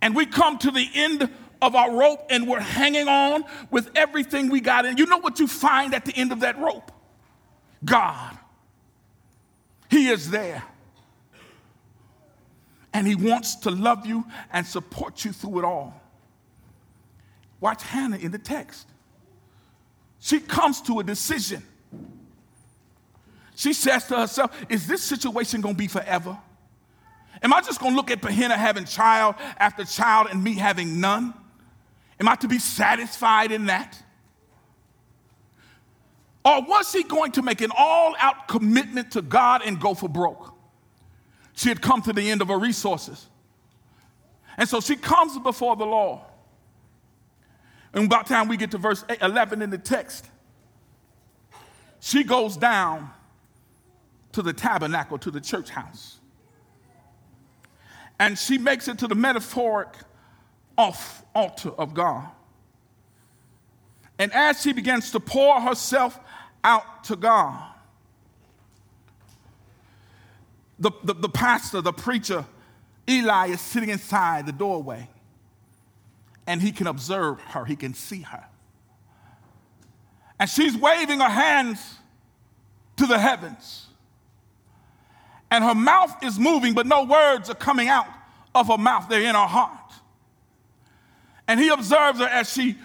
and 0.00 0.14
we 0.14 0.26
come 0.26 0.58
to 0.58 0.70
the 0.70 0.88
end 0.94 1.28
of 1.60 1.74
our 1.74 1.92
rope 1.92 2.24
and 2.30 2.46
we're 2.46 2.60
hanging 2.60 3.08
on 3.08 3.42
with 3.72 3.90
everything 3.96 4.48
we 4.48 4.60
got, 4.60 4.86
and 4.86 4.96
you 4.96 5.06
know 5.06 5.18
what 5.18 5.40
you 5.40 5.48
find 5.48 5.92
at 5.92 6.04
the 6.04 6.14
end 6.14 6.30
of 6.30 6.38
that 6.38 6.56
rope? 6.60 6.92
God. 7.84 8.36
He 9.90 10.08
is 10.08 10.30
there. 10.30 10.62
And 12.92 13.06
He 13.06 13.14
wants 13.14 13.56
to 13.56 13.70
love 13.70 14.06
you 14.06 14.24
and 14.52 14.66
support 14.66 15.24
you 15.24 15.32
through 15.32 15.60
it 15.60 15.64
all. 15.64 16.00
Watch 17.60 17.82
Hannah 17.82 18.18
in 18.18 18.32
the 18.32 18.38
text. 18.38 18.88
She 20.18 20.40
comes 20.40 20.80
to 20.82 21.00
a 21.00 21.04
decision. 21.04 21.62
She 23.54 23.72
says 23.72 24.06
to 24.08 24.16
herself, 24.16 24.56
Is 24.68 24.86
this 24.86 25.02
situation 25.02 25.60
gonna 25.60 25.74
be 25.74 25.88
forever? 25.88 26.38
Am 27.42 27.52
I 27.52 27.60
just 27.60 27.80
gonna 27.80 27.96
look 27.96 28.10
at 28.10 28.22
Peninnah 28.22 28.56
having 28.56 28.84
child 28.84 29.34
after 29.58 29.84
child 29.84 30.28
and 30.30 30.42
me 30.42 30.54
having 30.54 31.00
none? 31.00 31.34
Am 32.20 32.28
I 32.28 32.36
to 32.36 32.48
be 32.48 32.58
satisfied 32.58 33.52
in 33.52 33.66
that? 33.66 34.00
Or 36.44 36.62
was 36.62 36.92
he 36.92 37.04
going 37.04 37.32
to 37.32 37.42
make 37.42 37.60
an 37.60 37.70
all 37.76 38.14
out 38.18 38.48
commitment 38.48 39.12
to 39.12 39.22
God 39.22 39.62
and 39.64 39.80
go 39.80 39.94
for 39.94 40.08
broke? 40.08 40.54
She 41.54 41.68
had 41.68 41.80
come 41.80 42.02
to 42.02 42.12
the 42.12 42.30
end 42.30 42.42
of 42.42 42.48
her 42.48 42.58
resources. 42.58 43.28
And 44.56 44.68
so 44.68 44.80
she 44.80 44.96
comes 44.96 45.38
before 45.38 45.76
the 45.76 45.84
Lord. 45.86 46.20
And 47.92 48.06
about 48.06 48.26
time 48.26 48.48
we 48.48 48.56
get 48.56 48.70
to 48.72 48.78
verse 48.78 49.04
11 49.20 49.62
in 49.62 49.70
the 49.70 49.78
text, 49.78 50.28
she 52.00 52.24
goes 52.24 52.56
down 52.56 53.10
to 54.32 54.42
the 54.42 54.52
tabernacle, 54.52 55.18
to 55.18 55.30
the 55.30 55.40
church 55.40 55.70
house. 55.70 56.18
And 58.18 58.38
she 58.38 58.58
makes 58.58 58.88
it 58.88 58.98
to 58.98 59.06
the 59.06 59.14
metaphoric 59.14 59.88
off 60.76 61.24
altar 61.34 61.70
of 61.70 61.94
God. 61.94 62.28
And 64.18 64.32
as 64.32 64.62
she 64.62 64.72
begins 64.72 65.10
to 65.12 65.20
pour 65.20 65.60
herself 65.60 66.18
out 66.64 67.04
to 67.04 67.16
God, 67.16 67.62
the, 70.78 70.90
the, 71.04 71.14
the 71.14 71.28
pastor, 71.28 71.80
the 71.80 71.92
preacher, 71.92 72.44
Eli 73.08 73.48
is 73.48 73.60
sitting 73.60 73.88
inside 73.88 74.46
the 74.46 74.52
doorway 74.52 75.08
and 76.46 76.60
he 76.60 76.72
can 76.72 76.86
observe 76.86 77.40
her, 77.40 77.64
he 77.64 77.76
can 77.76 77.94
see 77.94 78.22
her. 78.22 78.44
And 80.38 80.50
she's 80.50 80.76
waving 80.76 81.20
her 81.20 81.28
hands 81.28 81.78
to 82.96 83.06
the 83.06 83.18
heavens. 83.18 83.86
And 85.50 85.62
her 85.62 85.74
mouth 85.74 86.24
is 86.24 86.38
moving, 86.38 86.74
but 86.74 86.86
no 86.86 87.04
words 87.04 87.48
are 87.48 87.54
coming 87.54 87.88
out 87.88 88.08
of 88.54 88.68
her 88.68 88.78
mouth, 88.78 89.08
they're 89.08 89.22
in 89.22 89.34
her 89.34 89.46
heart. 89.46 89.78
And 91.46 91.60
he 91.60 91.68
observes 91.68 92.18
her 92.18 92.26
as 92.26 92.52
she 92.52 92.76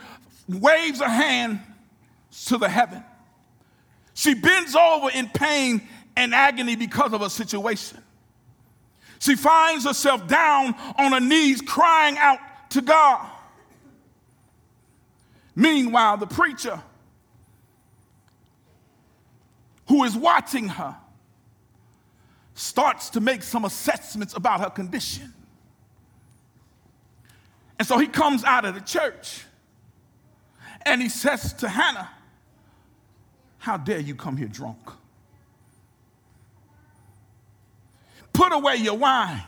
waves 0.47 0.99
her 0.99 1.09
hand 1.09 1.61
to 2.45 2.57
the 2.57 2.69
heaven. 2.69 3.03
She 4.17 4.33
bends 4.33 4.75
over 4.75 5.11
in 5.11 5.29
pain 5.29 5.87
and 6.15 6.33
agony 6.33 6.75
because 6.75 7.13
of 7.13 7.21
her 7.21 7.29
situation. 7.29 7.99
She 9.19 9.35
finds 9.35 9.85
herself 9.85 10.27
down 10.27 10.73
on 10.97 11.11
her 11.11 11.19
knees 11.19 11.61
crying 11.61 12.17
out 12.17 12.39
to 12.71 12.81
God. 12.81 13.29
Meanwhile, 15.55 16.17
the 16.17 16.25
preacher 16.25 16.81
who 19.87 20.03
is 20.03 20.17
watching 20.17 20.67
her 20.67 20.97
starts 22.55 23.11
to 23.11 23.21
make 23.21 23.43
some 23.43 23.65
assessments 23.65 24.33
about 24.33 24.61
her 24.61 24.71
condition. 24.71 25.31
And 27.77 27.87
so 27.87 27.99
he 27.99 28.07
comes 28.07 28.43
out 28.43 28.65
of 28.65 28.73
the 28.73 28.81
church 28.81 29.43
and 30.87 31.03
he 31.03 31.09
says 31.09 31.53
to 31.53 31.69
Hannah, 31.69 32.09
How 33.57 33.77
dare 33.77 33.99
you 33.99 34.15
come 34.15 34.37
here 34.37 34.47
drunk? 34.47 34.77
Put 38.33 38.53
away 38.53 38.75
your 38.75 38.95
wine. 38.95 39.43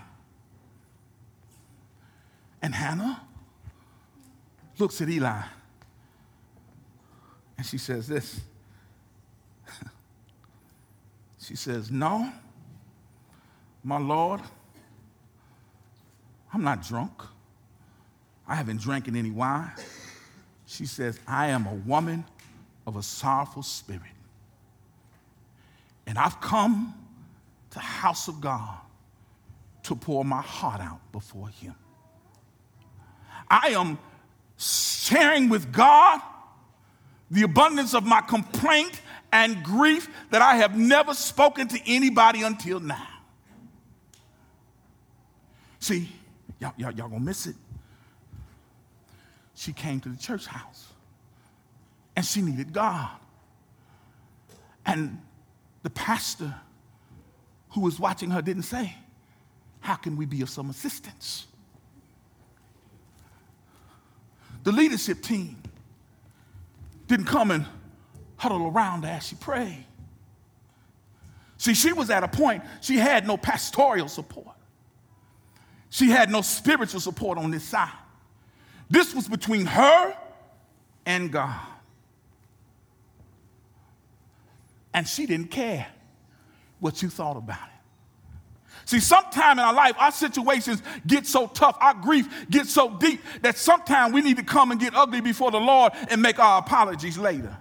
And 2.62 2.74
Hannah 2.76 3.22
looks 4.78 5.02
at 5.02 5.10
Eli 5.10 5.42
and 7.60 7.66
she 7.66 7.78
says 7.78 8.08
this. 8.08 8.40
she 11.42 11.58
says, 11.58 11.92
No, 11.92 12.32
my 13.84 14.00
Lord, 14.00 14.40
I'm 16.54 16.64
not 16.64 16.88
drunk. 16.88 17.22
I 18.48 18.56
haven't 18.56 18.80
drank 18.80 19.10
any 19.10 19.30
wine. 19.30 19.74
She 20.68 20.86
says, 20.86 21.20
I 21.28 21.48
am 21.48 21.68
a 21.68 21.74
woman 21.74 22.24
of 22.86 22.96
a 22.96 23.04
sorrowful 23.04 23.64
spirit. 23.64 24.02
And 26.08 26.18
I've 26.18 26.42
come 26.42 26.94
to 27.70 27.76
the 27.76 27.84
house 27.84 28.28
of 28.28 28.42
God 28.42 28.78
to 29.84 29.96
pour 29.96 30.26
my 30.26 30.42
heart 30.42 30.82
out 30.82 31.00
before 31.12 31.50
Him. 31.50 31.76
I 33.50 33.70
am 33.70 33.98
sharing 34.58 35.50
with 35.50 35.72
God 35.72 36.22
the 37.32 37.44
abundance 37.44 37.94
of 37.94 38.06
my 38.06 38.22
complaint 38.22 39.02
and 39.32 39.64
grief 39.64 40.10
that 40.32 40.42
I 40.42 40.56
have 40.56 40.78
never 40.78 41.14
spoken 41.14 41.68
to 41.70 41.80
anybody 41.86 42.42
until 42.42 42.80
now. 42.80 43.08
See, 45.80 46.10
y'all, 46.60 46.74
y'all, 46.78 46.92
y'all 46.92 47.08
gonna 47.08 47.24
miss 47.24 47.48
it. 47.48 47.56
She 49.56 49.74
came 49.74 50.00
to 50.02 50.10
the 50.10 50.18
church 50.18 50.46
house 50.46 50.89
and 52.20 52.26
she 52.26 52.42
needed 52.42 52.74
God. 52.74 53.12
And 54.86 55.22
the 55.84 55.90
pastor 55.90 56.54
who 57.70 57.80
was 57.80 57.98
watching 57.98 58.30
her 58.32 58.42
didn't 58.42 58.64
say, 58.64 58.94
How 59.80 59.96
can 59.96 60.18
we 60.18 60.26
be 60.26 60.42
of 60.42 60.50
some 60.50 60.70
assistance? 60.70 61.48
The 64.64 64.74
leadership 64.74 65.22
team 65.22 65.64
didn't 67.08 67.28
come 67.28 67.52
and 67.52 67.66
huddle 68.36 68.68
around 68.68 69.06
as 69.06 69.26
she 69.26 69.36
prayed. 69.36 69.86
See, 71.56 71.74
she 71.74 71.94
was 71.94 72.10
at 72.10 72.26
a 72.26 72.28
point, 72.28 72.64
she 72.82 72.98
had 72.98 73.26
no 73.26 73.38
pastoral 73.38 74.10
support. 74.10 74.58
She 75.90 76.10
had 76.10 76.30
no 76.30 76.42
spiritual 76.42 77.00
support 77.00 77.38
on 77.38 77.50
this 77.50 77.64
side. 77.64 77.94
This 78.90 79.16
was 79.16 79.30
between 79.30 79.66
her 79.68 80.18
and 81.06 81.32
God. 81.32 81.79
And 84.94 85.08
she 85.08 85.26
didn't 85.26 85.52
care 85.52 85.88
what 86.80 87.02
you 87.02 87.10
thought 87.10 87.38
about 87.38 87.58
it. 87.58 87.80
See, 88.86 89.00
sometime 89.00 89.60
in 89.60 89.66
our 89.66 89.74
life, 89.74 89.96
our 90.00 90.12
situations 90.12 90.82
get 91.06 91.28
so 91.28 91.46
tough, 91.46 91.78
our 91.80 91.94
grief 91.94 92.28
gets 92.50 92.74
so 92.74 92.98
deep 92.98 93.22
that 93.42 93.58
sometimes 93.58 94.14
we 94.14 94.22
need 94.22 94.38
to 94.38 94.44
come 94.44 94.72
and 94.72 94.80
get 94.80 94.96
ugly 94.96 95.22
before 95.22 95.52
the 95.52 95.60
Lord 95.60 95.94
and 96.10 96.22
make 96.22 96.40
our 96.40 96.60
apologies 96.60 97.18
later. 97.18 97.56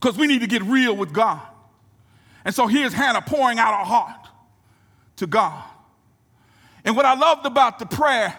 Because 0.00 0.18
we 0.18 0.26
need 0.26 0.40
to 0.40 0.46
get 0.46 0.62
real 0.62 0.96
with 0.96 1.12
God. 1.12 1.40
And 2.44 2.54
so 2.54 2.66
here's 2.66 2.92
Hannah 2.92 3.22
pouring 3.22 3.58
out 3.58 3.78
her 3.78 3.84
heart 3.84 4.26
to 5.16 5.26
God. 5.26 5.62
And 6.84 6.96
what 6.96 7.04
I 7.04 7.14
loved 7.14 7.46
about 7.46 7.78
the 7.78 7.86
prayer 7.86 8.36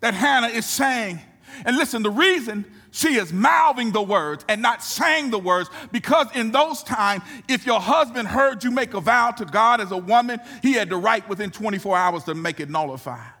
that 0.00 0.14
Hannah 0.14 0.48
is 0.48 0.64
saying, 0.64 1.20
and 1.64 1.76
listen, 1.76 2.02
the 2.02 2.10
reason 2.10 2.64
she 2.90 3.14
is 3.14 3.32
mouthing 3.32 3.92
the 3.92 4.02
words 4.02 4.44
and 4.48 4.60
not 4.60 4.82
saying 4.82 5.30
the 5.30 5.38
words 5.38 5.70
because 5.92 6.26
in 6.34 6.50
those 6.50 6.82
times, 6.82 7.22
if 7.48 7.64
your 7.66 7.80
husband 7.80 8.28
heard 8.28 8.64
you 8.64 8.70
make 8.70 8.94
a 8.94 9.00
vow 9.00 9.30
to 9.32 9.44
God 9.44 9.80
as 9.80 9.92
a 9.92 9.96
woman, 9.96 10.40
he 10.62 10.72
had 10.72 10.88
the 10.88 10.96
right 10.96 11.26
within 11.28 11.50
24 11.50 11.96
hours 11.96 12.24
to 12.24 12.34
make 12.34 12.60
it 12.60 12.68
nullified. 12.68 13.32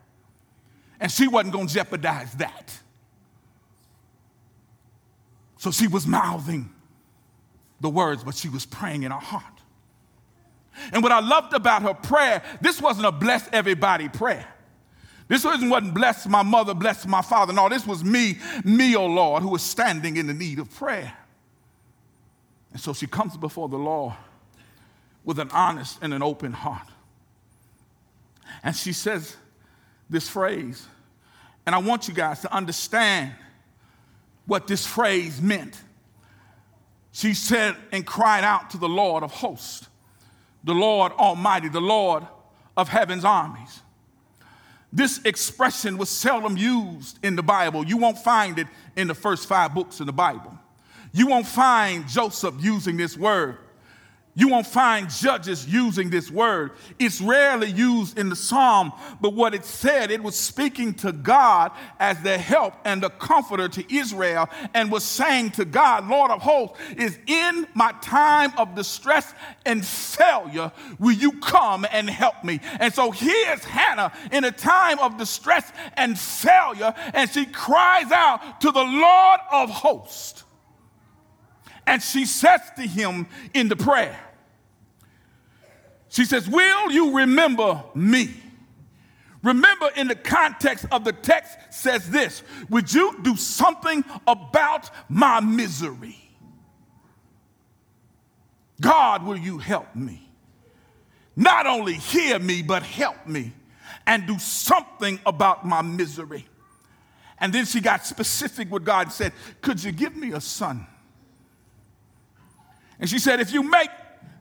And 1.00 1.10
she 1.10 1.26
wasn't 1.28 1.54
going 1.54 1.66
to 1.66 1.74
jeopardize 1.74 2.32
that. 2.34 2.78
So 5.56 5.70
she 5.70 5.88
was 5.88 6.06
mouthing 6.06 6.70
the 7.80 7.90
words, 7.90 8.22
but 8.24 8.34
she 8.34 8.48
was 8.48 8.66
praying 8.66 9.02
in 9.02 9.10
her 9.10 9.18
heart. 9.18 9.44
And 10.92 11.02
what 11.02 11.12
I 11.12 11.20
loved 11.20 11.52
about 11.52 11.82
her 11.82 11.94
prayer, 11.94 12.42
this 12.60 12.80
wasn't 12.80 13.06
a 13.06 13.12
bless 13.12 13.48
everybody 13.52 14.08
prayer. 14.08 14.46
This 15.30 15.44
wasn't 15.44 15.94
bless 15.94 16.26
my 16.26 16.42
mother, 16.42 16.74
bless 16.74 17.06
my 17.06 17.22
father. 17.22 17.52
No, 17.52 17.68
this 17.68 17.86
was 17.86 18.02
me, 18.02 18.36
me, 18.64 18.96
oh 18.96 19.06
Lord, 19.06 19.44
who 19.44 19.50
was 19.50 19.62
standing 19.62 20.16
in 20.16 20.26
the 20.26 20.34
need 20.34 20.58
of 20.58 20.74
prayer. 20.74 21.16
And 22.72 22.80
so 22.80 22.92
she 22.92 23.06
comes 23.06 23.36
before 23.36 23.68
the 23.68 23.76
Lord 23.76 24.14
with 25.24 25.38
an 25.38 25.48
honest 25.52 26.00
and 26.02 26.12
an 26.12 26.20
open 26.20 26.52
heart. 26.52 26.88
And 28.64 28.74
she 28.74 28.92
says 28.92 29.36
this 30.10 30.28
phrase, 30.28 30.84
and 31.64 31.76
I 31.76 31.78
want 31.78 32.08
you 32.08 32.14
guys 32.14 32.40
to 32.40 32.52
understand 32.52 33.32
what 34.46 34.66
this 34.66 34.84
phrase 34.84 35.40
meant. 35.40 35.80
She 37.12 37.34
said 37.34 37.76
and 37.92 38.04
cried 38.04 38.42
out 38.42 38.70
to 38.70 38.78
the 38.78 38.88
Lord 38.88 39.22
of 39.22 39.30
hosts, 39.30 39.86
the 40.64 40.74
Lord 40.74 41.12
Almighty, 41.12 41.68
the 41.68 41.80
Lord 41.80 42.26
of 42.76 42.88
heaven's 42.88 43.24
armies. 43.24 43.80
This 44.92 45.20
expression 45.24 45.98
was 45.98 46.08
seldom 46.08 46.56
used 46.56 47.18
in 47.22 47.36
the 47.36 47.42
Bible. 47.42 47.84
You 47.84 47.96
won't 47.96 48.18
find 48.18 48.58
it 48.58 48.66
in 48.96 49.06
the 49.06 49.14
first 49.14 49.46
five 49.48 49.74
books 49.74 50.00
in 50.00 50.06
the 50.06 50.12
Bible. 50.12 50.52
You 51.12 51.28
won't 51.28 51.46
find 51.46 52.08
Joseph 52.08 52.54
using 52.58 52.96
this 52.96 53.16
word. 53.16 53.58
You 54.34 54.48
won't 54.48 54.66
find 54.66 55.10
judges 55.10 55.66
using 55.66 56.08
this 56.08 56.30
word. 56.30 56.72
It's 57.00 57.20
rarely 57.20 57.68
used 57.70 58.16
in 58.16 58.28
the 58.28 58.36
psalm, 58.36 58.92
but 59.20 59.34
what 59.34 59.54
it 59.54 59.64
said, 59.64 60.12
it 60.12 60.22
was 60.22 60.36
speaking 60.36 60.94
to 60.94 61.10
God 61.10 61.72
as 61.98 62.22
the 62.22 62.38
help 62.38 62.74
and 62.84 63.02
the 63.02 63.10
comforter 63.10 63.68
to 63.68 63.94
Israel 63.94 64.48
and 64.72 64.90
was 64.90 65.04
saying 65.04 65.50
to 65.52 65.64
God, 65.64 66.08
Lord 66.08 66.30
of 66.30 66.42
hosts, 66.42 66.78
is 66.96 67.18
in 67.26 67.66
my 67.74 67.92
time 68.02 68.52
of 68.56 68.76
distress 68.76 69.34
and 69.66 69.84
failure, 69.84 70.70
will 71.00 71.16
you 71.16 71.32
come 71.40 71.84
and 71.90 72.08
help 72.08 72.44
me? 72.44 72.60
And 72.78 72.94
so 72.94 73.10
here's 73.10 73.64
Hannah 73.64 74.12
in 74.30 74.44
a 74.44 74.52
time 74.52 75.00
of 75.00 75.18
distress 75.18 75.70
and 75.94 76.16
failure, 76.16 76.94
and 77.14 77.28
she 77.28 77.46
cries 77.46 78.12
out 78.12 78.60
to 78.60 78.70
the 78.70 78.84
Lord 78.84 79.40
of 79.50 79.70
hosts. 79.70 80.44
And 81.90 82.00
she 82.00 82.24
says 82.24 82.60
to 82.76 82.82
him 82.82 83.26
in 83.52 83.66
the 83.66 83.74
prayer, 83.74 84.16
she 86.08 86.24
says, 86.24 86.48
Will 86.48 86.92
you 86.92 87.16
remember 87.16 87.82
me? 87.96 88.30
Remember, 89.42 89.90
in 89.96 90.06
the 90.06 90.14
context 90.14 90.86
of 90.92 91.02
the 91.02 91.12
text, 91.12 91.58
says 91.70 92.08
this 92.08 92.44
Would 92.68 92.94
you 92.94 93.18
do 93.22 93.34
something 93.34 94.04
about 94.28 94.88
my 95.08 95.40
misery? 95.40 96.16
God, 98.80 99.24
will 99.24 99.36
you 99.36 99.58
help 99.58 99.92
me? 99.96 100.30
Not 101.34 101.66
only 101.66 101.94
hear 101.94 102.38
me, 102.38 102.62
but 102.62 102.84
help 102.84 103.26
me 103.26 103.52
and 104.06 104.28
do 104.28 104.38
something 104.38 105.18
about 105.26 105.66
my 105.66 105.82
misery. 105.82 106.46
And 107.40 107.52
then 107.52 107.64
she 107.64 107.80
got 107.80 108.06
specific 108.06 108.70
with 108.70 108.84
God 108.84 109.08
and 109.08 109.12
said, 109.12 109.32
Could 109.60 109.82
you 109.82 109.90
give 109.90 110.14
me 110.14 110.30
a 110.30 110.40
son? 110.40 110.86
And 113.00 113.08
she 113.08 113.18
said, 113.18 113.40
If 113.40 113.52
you 113.52 113.62
make 113.62 113.90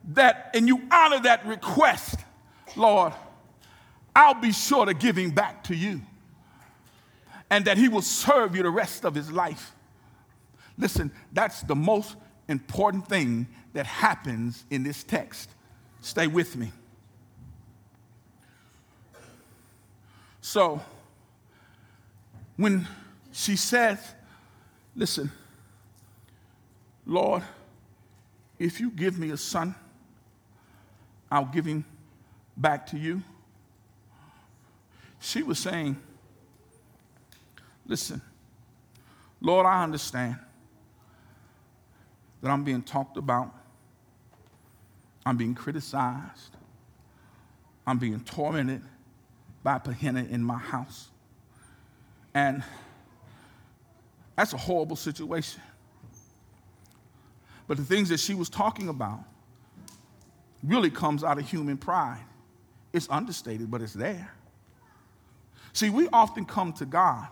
that 0.10 0.52
and 0.54 0.68
you 0.68 0.82
honor 0.92 1.22
that 1.22 1.46
request, 1.46 2.20
Lord, 2.76 3.14
I'll 4.16 4.40
be 4.40 4.52
sure 4.52 4.86
to 4.86 4.94
give 4.94 5.18
him 5.18 5.32
back 5.32 5.64
to 5.66 5.76
you 5.76 6.02
and 7.50 7.66
that 7.66 7.78
he 7.78 7.88
will 7.88 8.02
serve 8.02 8.56
you 8.56 8.62
the 8.62 8.70
rest 8.70 9.06
of 9.06 9.16
his 9.16 9.32
life. 9.32 9.72
Listen, 10.78 11.12
that's 11.32 11.62
the 11.64 11.76
most 11.76 12.16
important 12.48 13.08
thing 13.08 13.48
that 13.74 13.86
happens 13.86 14.66
in 14.70 14.84
this 14.84 15.04
text. 15.04 15.50
Stay 16.02 16.28
with 16.28 16.56
me. 16.56 16.72
So, 20.42 20.82
when 22.58 22.88
she 23.32 23.56
says, 23.56 24.00
Listen, 24.96 25.32
Lord, 27.06 27.44
if 28.60 28.80
you 28.80 28.92
give 28.92 29.18
me 29.18 29.32
a 29.32 29.38
son, 29.38 29.74
I'll 31.32 31.46
give 31.46 31.66
him 31.66 31.86
back 32.58 32.86
to 32.88 32.98
you. 32.98 33.24
She 35.20 35.42
was 35.44 35.58
saying, 35.60 35.98
Listen, 37.86 38.22
Lord, 39.42 39.66
I 39.66 39.84
understand 39.84 40.38
that 42.42 42.52
I'm 42.52 42.64
being 42.64 42.84
talked 42.84 43.18
about, 43.18 43.52
I'm 45.26 45.38
being 45.38 45.56
criticized, 45.56 46.56
I'm 47.88 47.98
being 47.98 48.20
tormented 48.20 48.84
by 49.64 49.80
Peninnah 49.80 50.28
in 50.30 50.44
my 50.44 50.58
house. 50.58 51.10
And 52.34 52.64
that's 54.36 54.54
a 54.54 54.58
horrible 54.58 54.96
situation. 54.96 55.62
But 57.70 57.78
the 57.78 57.84
things 57.84 58.10
that 58.10 58.20
she 58.20 58.34
was 58.34 58.50
talking 58.50 58.90
about 58.90 59.24
really 60.64 60.90
comes 60.90 61.24
out 61.24 61.38
of 61.38 61.48
human 61.48 61.78
pride. 61.78 62.26
It's 62.94 63.08
understated, 63.12 63.70
but 63.70 63.84
it's 63.84 63.94
there. 63.94 64.34
See, 65.74 65.92
we 65.92 66.10
often 66.12 66.46
come 66.46 66.74
to 66.74 66.86
God 66.86 67.28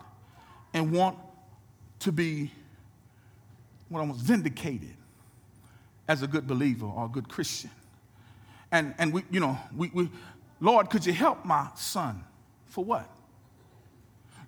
and 0.72 0.92
want 0.92 1.18
to 1.98 2.12
be 2.12 2.52
what 3.88 3.98
I 3.98 4.02
almost 4.02 4.20
vindicated 4.20 4.94
as 6.06 6.22
a 6.22 6.28
good 6.28 6.46
believer 6.46 6.86
or 6.86 7.06
a 7.06 7.08
good 7.08 7.28
Christian. 7.28 7.72
And, 8.70 8.94
and 8.98 9.12
we, 9.12 9.24
you 9.32 9.40
know, 9.40 9.58
we, 9.76 9.90
we, 9.92 10.08
Lord, 10.60 10.88
could 10.88 11.04
you 11.04 11.12
help 11.12 11.44
my 11.44 11.66
son? 11.74 12.22
For 12.66 12.84
what? 12.84 13.10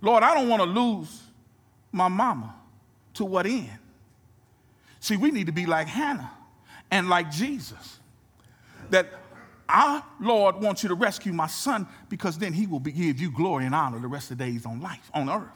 Lord, 0.00 0.22
I 0.22 0.35
don't 0.35 0.48
want 0.48 0.62
to 0.62 0.68
lose 0.68 1.20
my 1.90 2.07
mama. 2.07 2.55
To 3.14 3.24
what 3.24 3.44
end? 3.44 3.70
See, 5.00 5.16
we 5.16 5.30
need 5.30 5.46
to 5.46 5.52
be 5.52 5.66
like 5.66 5.88
Hannah 5.88 6.30
and 6.90 7.08
like 7.08 7.30
Jesus. 7.30 7.98
That 8.90 9.08
our 9.68 10.04
Lord 10.20 10.56
wants 10.56 10.82
you 10.82 10.88
to 10.90 10.94
rescue 10.94 11.32
my 11.32 11.46
son 11.46 11.86
because 12.08 12.38
then 12.38 12.52
he 12.52 12.66
will 12.66 12.80
give 12.80 13.20
you 13.20 13.30
glory 13.30 13.66
and 13.66 13.74
honor 13.74 13.98
the 13.98 14.08
rest 14.08 14.30
of 14.30 14.38
the 14.38 14.44
days 14.44 14.66
on 14.66 14.80
life, 14.80 15.10
on 15.14 15.30
earth. 15.30 15.48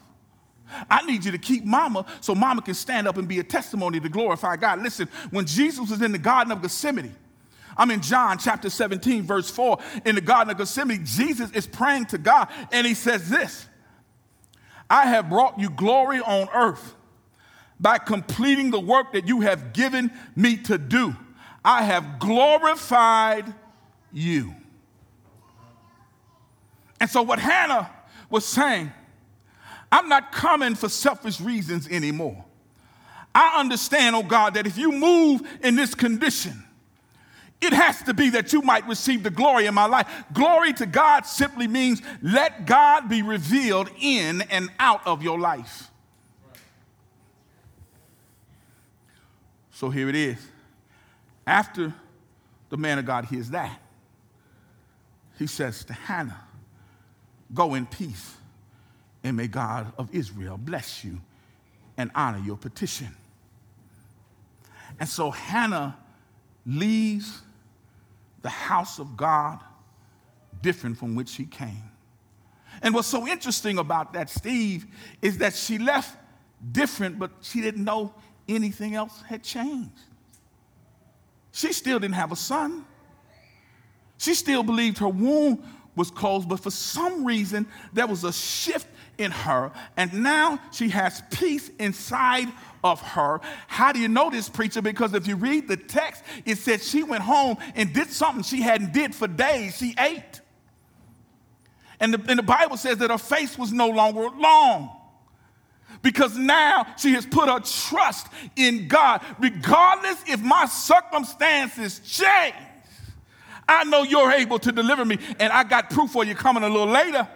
I 0.88 1.04
need 1.04 1.24
you 1.24 1.32
to 1.32 1.38
keep 1.38 1.64
mama 1.64 2.06
so 2.20 2.34
mama 2.34 2.62
can 2.62 2.74
stand 2.74 3.06
up 3.06 3.18
and 3.18 3.28
be 3.28 3.38
a 3.38 3.44
testimony 3.44 4.00
to 4.00 4.08
glorify 4.08 4.56
God. 4.56 4.82
Listen, 4.82 5.08
when 5.30 5.46
Jesus 5.46 5.90
was 5.90 6.00
in 6.00 6.12
the 6.12 6.18
Garden 6.18 6.52
of 6.52 6.62
Gethsemane, 6.62 7.14
I'm 7.76 7.90
in 7.90 8.00
John 8.00 8.38
chapter 8.38 8.70
17, 8.70 9.24
verse 9.24 9.50
4. 9.50 9.78
In 10.06 10.14
the 10.14 10.20
Garden 10.20 10.52
of 10.52 10.58
Gethsemane, 10.58 11.04
Jesus 11.04 11.50
is 11.50 11.66
praying 11.66 12.06
to 12.06 12.18
God 12.18 12.48
and 12.72 12.86
he 12.86 12.94
says 12.94 13.28
this 13.28 13.66
I 14.88 15.06
have 15.06 15.28
brought 15.28 15.58
you 15.58 15.68
glory 15.68 16.20
on 16.20 16.48
earth 16.54 16.94
by 17.80 17.98
completing 17.98 18.70
the 18.70 18.80
work 18.80 19.12
that 19.12 19.26
you 19.26 19.40
have 19.40 19.72
given 19.72 20.10
me 20.36 20.56
to 20.56 20.78
do. 20.78 21.14
I 21.64 21.82
have 21.82 22.18
glorified 22.18 23.52
you. 24.12 24.54
And 27.00 27.10
so, 27.10 27.22
what 27.22 27.38
Hannah 27.38 27.90
was 28.30 28.44
saying, 28.44 28.92
I'm 29.90 30.08
not 30.08 30.32
coming 30.32 30.74
for 30.74 30.88
selfish 30.88 31.40
reasons 31.40 31.88
anymore. 31.88 32.44
I 33.34 33.58
understand, 33.58 34.14
oh 34.14 34.22
God, 34.22 34.54
that 34.54 34.66
if 34.66 34.78
you 34.78 34.92
move 34.92 35.42
in 35.62 35.74
this 35.74 35.94
condition, 35.94 36.64
it 37.60 37.72
has 37.72 38.02
to 38.02 38.14
be 38.14 38.30
that 38.30 38.52
you 38.52 38.62
might 38.62 38.86
receive 38.86 39.22
the 39.22 39.30
glory 39.30 39.66
in 39.66 39.74
my 39.74 39.86
life. 39.86 40.06
Glory 40.32 40.72
to 40.74 40.86
God 40.86 41.26
simply 41.26 41.66
means 41.66 42.02
let 42.22 42.66
God 42.66 43.08
be 43.08 43.22
revealed 43.22 43.90
in 44.00 44.42
and 44.42 44.68
out 44.78 45.06
of 45.06 45.22
your 45.22 45.38
life. 45.38 45.90
So 49.74 49.90
here 49.90 50.08
it 50.08 50.14
is. 50.14 50.38
After 51.46 51.92
the 52.70 52.76
man 52.76 52.98
of 53.00 53.04
God 53.04 53.24
hears 53.24 53.50
that, 53.50 53.80
he 55.36 55.48
says 55.48 55.84
to 55.86 55.92
Hannah, 55.92 56.40
Go 57.52 57.74
in 57.74 57.84
peace, 57.84 58.36
and 59.24 59.36
may 59.36 59.48
God 59.48 59.92
of 59.98 60.14
Israel 60.14 60.56
bless 60.56 61.04
you 61.04 61.20
and 61.96 62.10
honor 62.14 62.38
your 62.38 62.56
petition. 62.56 63.08
And 65.00 65.08
so 65.08 65.32
Hannah 65.32 65.98
leaves 66.64 67.42
the 68.42 68.48
house 68.48 69.00
of 69.00 69.16
God 69.16 69.58
different 70.62 70.98
from 70.98 71.16
which 71.16 71.28
she 71.28 71.46
came. 71.46 71.90
And 72.80 72.94
what's 72.94 73.08
so 73.08 73.26
interesting 73.26 73.78
about 73.78 74.12
that, 74.12 74.30
Steve, 74.30 74.86
is 75.20 75.38
that 75.38 75.54
she 75.54 75.78
left 75.78 76.16
different, 76.70 77.18
but 77.18 77.32
she 77.40 77.60
didn't 77.60 77.84
know 77.84 78.14
anything 78.48 78.94
else 78.94 79.22
had 79.22 79.42
changed. 79.42 79.90
She 81.52 81.72
still 81.72 81.98
didn't 81.98 82.14
have 82.16 82.32
a 82.32 82.36
son. 82.36 82.84
She 84.18 84.34
still 84.34 84.62
believed 84.62 84.98
her 84.98 85.08
womb 85.08 85.62
was 85.96 86.10
closed, 86.10 86.48
but 86.48 86.60
for 86.60 86.70
some 86.70 87.24
reason, 87.24 87.66
there 87.92 88.06
was 88.06 88.24
a 88.24 88.32
shift 88.32 88.88
in 89.16 89.30
her, 89.30 89.70
and 89.96 90.12
now 90.24 90.58
she 90.72 90.88
has 90.88 91.22
peace 91.30 91.70
inside 91.78 92.48
of 92.82 93.00
her. 93.00 93.40
How 93.68 93.92
do 93.92 94.00
you 94.00 94.08
know 94.08 94.30
this, 94.30 94.48
preacher? 94.48 94.82
Because 94.82 95.14
if 95.14 95.28
you 95.28 95.36
read 95.36 95.68
the 95.68 95.76
text, 95.76 96.24
it 96.44 96.58
says 96.58 96.88
she 96.88 97.04
went 97.04 97.22
home 97.22 97.56
and 97.76 97.92
did 97.92 98.10
something 98.10 98.42
she 98.42 98.60
hadn't 98.60 98.92
did 98.92 99.14
for 99.14 99.28
days. 99.28 99.76
She 99.76 99.94
ate. 99.98 100.40
And 102.00 102.14
the, 102.14 102.24
and 102.28 102.38
the 102.38 102.42
Bible 102.42 102.76
says 102.76 102.98
that 102.98 103.10
her 103.10 103.18
face 103.18 103.56
was 103.56 103.72
no 103.72 103.88
longer 103.88 104.28
long 104.30 104.90
because 106.04 106.36
now 106.36 106.86
she 106.98 107.14
has 107.14 107.24
put 107.24 107.48
her 107.48 107.60
trust 107.60 108.28
in 108.54 108.86
God. 108.86 109.22
Regardless 109.40 110.22
if 110.28 110.40
my 110.40 110.66
circumstances 110.66 111.98
change, 112.00 112.54
I 113.66 113.84
know 113.84 114.02
you're 114.02 114.30
able 114.30 114.58
to 114.58 114.70
deliver 114.70 115.04
me. 115.06 115.18
And 115.40 115.50
I 115.50 115.64
got 115.64 115.88
proof 115.88 116.10
for 116.10 116.22
you 116.22 116.34
coming 116.34 116.62
a 116.62 116.68
little 116.68 116.86
later. 116.86 117.26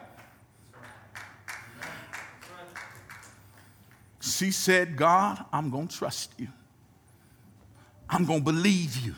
She 4.21 4.51
said, 4.51 4.97
God, 4.97 5.43
I'm 5.51 5.71
going 5.71 5.89
to 5.89 5.97
trust 5.97 6.33
you. 6.37 6.49
I'm 8.11 8.27
going 8.27 8.41
to 8.41 8.45
believe 8.45 8.99
you. 8.99 9.15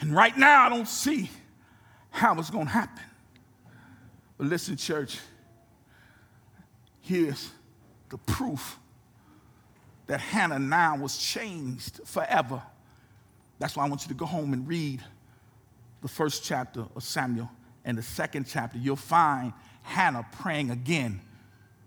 And 0.00 0.14
right 0.14 0.36
now, 0.36 0.66
I 0.66 0.68
don't 0.68 0.86
see 0.86 1.30
how 2.10 2.38
it's 2.38 2.50
going 2.50 2.66
to 2.66 2.72
happen. 2.72 3.04
But 4.36 4.48
listen, 4.48 4.76
church, 4.76 5.18
here's 7.02 7.50
the 8.08 8.18
proof 8.18 8.78
that 10.06 10.20
Hannah 10.20 10.58
now 10.58 10.96
was 10.96 11.16
changed 11.18 12.00
forever. 12.04 12.62
That's 13.58 13.76
why 13.76 13.84
I 13.84 13.88
want 13.88 14.02
you 14.02 14.08
to 14.08 14.14
go 14.14 14.26
home 14.26 14.52
and 14.52 14.66
read 14.66 15.02
the 16.00 16.08
first 16.08 16.44
chapter 16.44 16.86
of 16.96 17.02
Samuel 17.02 17.50
and 17.84 17.96
the 17.96 18.02
second 18.02 18.46
chapter. 18.48 18.78
You'll 18.78 18.96
find 18.96 19.52
Hannah 19.82 20.26
praying 20.32 20.70
again 20.70 21.20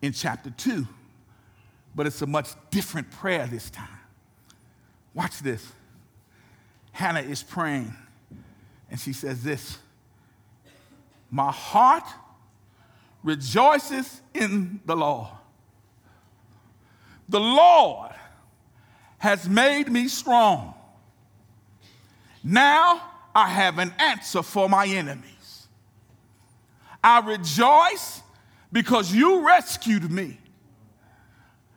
in 0.01 0.13
chapter 0.13 0.49
2. 0.51 0.87
But 1.95 2.07
it's 2.07 2.21
a 2.21 2.27
much 2.27 2.49
different 2.71 3.09
prayer 3.11 3.47
this 3.47 3.69
time. 3.69 3.87
Watch 5.13 5.39
this. 5.39 5.71
Hannah 6.91 7.21
is 7.21 7.43
praying, 7.43 7.93
and 8.89 8.99
she 8.99 9.13
says 9.13 9.43
this 9.43 9.77
My 11.29 11.51
heart 11.51 12.05
rejoices 13.25 14.21
in 14.33 14.79
the 14.85 14.95
Lord. 14.95 15.27
The 17.27 17.39
Lord 17.39 18.11
has 19.17 19.49
made 19.49 19.91
me 19.91 20.07
strong. 20.07 20.75
Now 22.43 23.01
I 23.33 23.49
have 23.49 23.79
an 23.79 23.93
answer 23.97 24.43
for 24.43 24.69
my 24.69 24.85
enemies. 24.85 25.67
I 27.03 27.19
rejoice 27.19 28.21
because 28.71 29.11
you 29.11 29.45
rescued 29.45 30.09
me. 30.11 30.39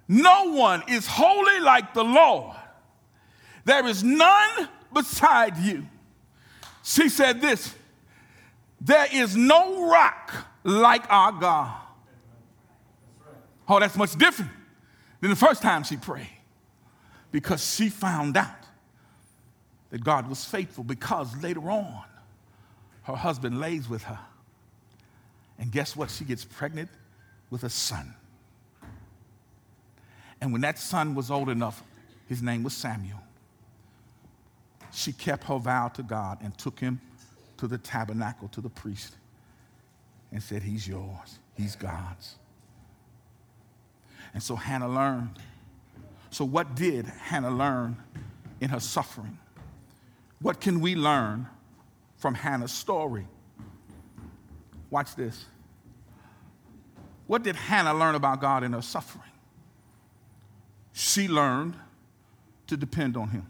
No 0.07 0.53
one 0.53 0.83
is 0.87 1.07
holy 1.07 1.61
like 1.61 1.95
the 1.95 2.05
Lord. 2.05 2.57
There 3.65 3.87
is 3.87 4.05
none 4.05 4.69
beside 4.93 5.57
you. 5.57 5.87
She 6.83 7.09
said 7.09 7.41
this 7.41 7.75
there 8.81 9.09
is 9.13 9.35
no 9.35 9.91
rock 9.91 10.48
like 10.65 11.11
our 11.11 11.33
God. 11.33 11.81
Oh, 13.69 13.79
that's 13.79 13.97
much 13.97 14.17
different 14.17 14.51
than 15.21 15.31
the 15.31 15.37
first 15.37 15.63
time 15.63 15.85
she 15.85 15.97
prayed 15.97 16.31
because 17.31 17.75
she 17.75 17.89
found 17.89 18.37
out 18.37 18.49
that 19.91 20.03
God 20.03 20.29
was 20.29 20.45
faithful 20.45 20.85
because 20.85 21.37
later 21.43 21.71
on 21.71 22.05
her 23.03 23.17
husband 23.17 23.59
lays 23.61 23.89
with 23.89 24.05
her. 24.05 24.19
And 25.59 25.73
guess 25.73 25.97
what? 25.97 26.11
She 26.11 26.25
gets 26.25 26.45
pregnant 26.45 26.91
with 27.51 27.65
a 27.65 27.71
son. 27.71 28.15
And 30.41 30.53
when 30.53 30.61
that 30.61 30.79
son 30.79 31.15
was 31.15 31.31
old 31.31 31.49
enough, 31.49 31.83
his 32.29 32.43
name 32.43 32.63
was 32.63 32.75
Samuel. 32.75 33.21
She 34.93 35.13
kept 35.13 35.45
her 35.45 35.59
vow 35.59 35.89
to 35.89 36.03
God 36.03 36.39
and 36.43 36.57
took 36.57 36.79
him 36.79 37.01
to 37.57 37.67
the 37.67 37.79
tabernacle 37.79 38.49
to 38.49 38.61
the 38.61 38.69
priest 38.69 39.18
and 40.33 40.43
said, 40.43 40.63
He's 40.63 40.87
yours, 40.87 41.39
He's 41.55 41.77
God's. 41.77 42.37
And 44.35 44.43
so 44.43 44.57
Hannah 44.57 44.89
learned. 44.89 45.39
So, 46.31 46.45
what 46.45 46.75
did 46.75 47.07
Hannah 47.07 47.51
learn 47.51 47.97
in 48.61 48.71
her 48.71 48.81
suffering? 48.81 49.39
What 50.41 50.61
can 50.61 50.81
we 50.81 50.95
learn 50.95 51.49
from 52.17 52.35
Hannah's 52.35 52.73
story? 52.73 53.27
Watch 54.91 55.15
this. 55.15 55.47
What 57.27 57.43
did 57.43 57.57
Hannah 57.57 57.95
learn 57.95 58.15
about 58.15 58.41
God 58.41 58.63
in 58.65 58.73
her 58.73 58.83
suffering? 58.83 59.25
She 60.93 61.29
learned 61.29 61.75
to 62.67 62.77
depend 62.77 63.17
on 63.17 63.29
Him. 63.29 63.47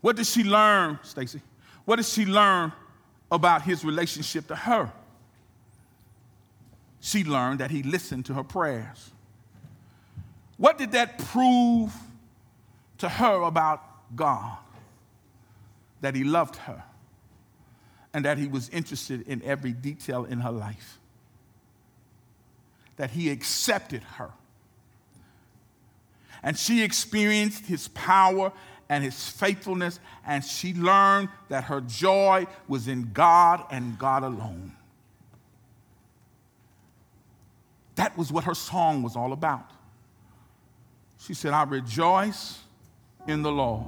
What 0.00 0.16
did 0.16 0.26
she 0.26 0.44
learn, 0.44 0.98
Stacy? 1.02 1.40
What 1.84 1.96
did 1.96 2.06
she 2.06 2.26
learn 2.26 2.72
about 3.30 3.62
His 3.62 3.84
relationship 3.84 4.48
to 4.48 4.56
her? 4.56 4.92
She 7.00 7.24
learned 7.24 7.60
that 7.60 7.70
He 7.70 7.82
listened 7.82 8.26
to 8.26 8.34
her 8.34 8.44
prayers. 8.44 9.10
What 10.56 10.78
did 10.78 10.92
that 10.92 11.18
prove 11.18 11.92
to 12.98 13.08
her 13.08 13.42
about 13.42 13.82
God, 14.14 14.56
that 16.00 16.14
he 16.14 16.24
loved 16.24 16.56
her, 16.56 16.82
and 18.14 18.24
that 18.24 18.38
he 18.38 18.46
was 18.46 18.68
interested 18.70 19.26
in 19.28 19.42
every 19.42 19.72
detail 19.72 20.24
in 20.24 20.40
her 20.40 20.52
life, 20.52 20.98
that 22.96 23.10
he 23.10 23.30
accepted 23.30 24.02
her. 24.02 24.30
And 26.42 26.56
she 26.56 26.82
experienced 26.82 27.66
his 27.66 27.88
power 27.88 28.52
and 28.88 29.02
his 29.02 29.28
faithfulness, 29.28 29.98
and 30.26 30.44
she 30.44 30.72
learned 30.74 31.28
that 31.48 31.64
her 31.64 31.80
joy 31.80 32.46
was 32.68 32.88
in 32.88 33.10
God 33.12 33.64
and 33.70 33.98
God 33.98 34.22
alone. 34.22 34.72
That 37.96 38.16
was 38.16 38.30
what 38.30 38.44
her 38.44 38.54
song 38.54 39.02
was 39.02 39.16
all 39.16 39.32
about. 39.32 39.70
She 41.18 41.34
said, 41.34 41.52
I 41.52 41.64
rejoice 41.64 42.58
in 43.26 43.42
the 43.42 43.50
Lord. 43.50 43.86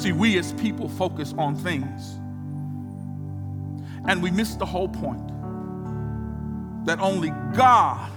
See, 0.00 0.12
we 0.12 0.38
as 0.38 0.54
people 0.54 0.88
focus 0.88 1.34
on 1.36 1.56
things, 1.56 2.18
and 4.08 4.22
we 4.22 4.30
miss 4.30 4.54
the 4.54 4.64
whole 4.64 4.88
point 4.88 5.26
that 6.86 6.98
only 7.00 7.30
God 7.54 8.10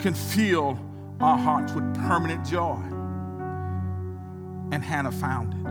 can 0.00 0.14
fill 0.14 0.78
our 1.20 1.36
hearts 1.38 1.72
with 1.72 1.94
permanent 1.94 2.46
joy. 2.46 2.78
And 4.70 4.84
Hannah 4.84 5.12
found 5.12 5.54
it. 5.54 5.66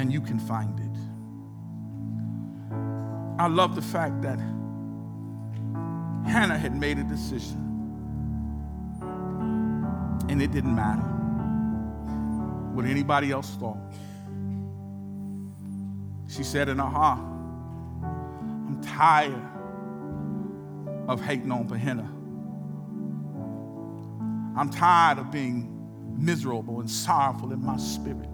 And 0.00 0.12
you 0.12 0.20
can 0.20 0.38
find 0.38 0.80
it. 0.80 0.86
I 3.38 3.46
love 3.46 3.74
the 3.74 3.82
fact 3.82 4.22
that 4.22 4.38
Hannah 6.26 6.58
had 6.58 6.74
made 6.74 6.98
a 6.98 7.04
decision. 7.04 7.58
And 10.28 10.40
it 10.40 10.50
didn't 10.50 10.74
matter 10.74 11.02
what 12.72 12.86
anybody 12.86 13.30
else 13.30 13.56
thought. 13.56 13.76
She 16.28 16.42
said 16.42 16.68
in 16.70 16.78
her 16.78 16.84
heart, 16.84 17.20
I'm 17.20 18.80
tired 18.82 19.42
of 21.06 21.20
hating 21.20 21.52
on 21.52 21.68
Peninnah. 21.68 22.21
I'm 24.56 24.70
tired 24.70 25.18
of 25.18 25.30
being 25.30 25.68
miserable 26.18 26.80
and 26.80 26.90
sorrowful 26.90 27.52
in 27.52 27.64
my 27.64 27.76
spirit. 27.76 28.28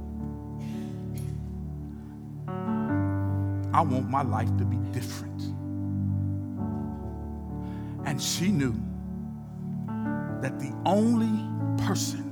I 3.72 3.82
want 3.82 4.08
my 4.08 4.22
life 4.22 4.48
to 4.56 4.64
be 4.64 4.76
different. 4.92 5.40
And 8.06 8.20
she 8.20 8.48
knew 8.48 8.74
that 10.40 10.58
the 10.58 10.74
only 10.84 11.44
person 11.84 12.24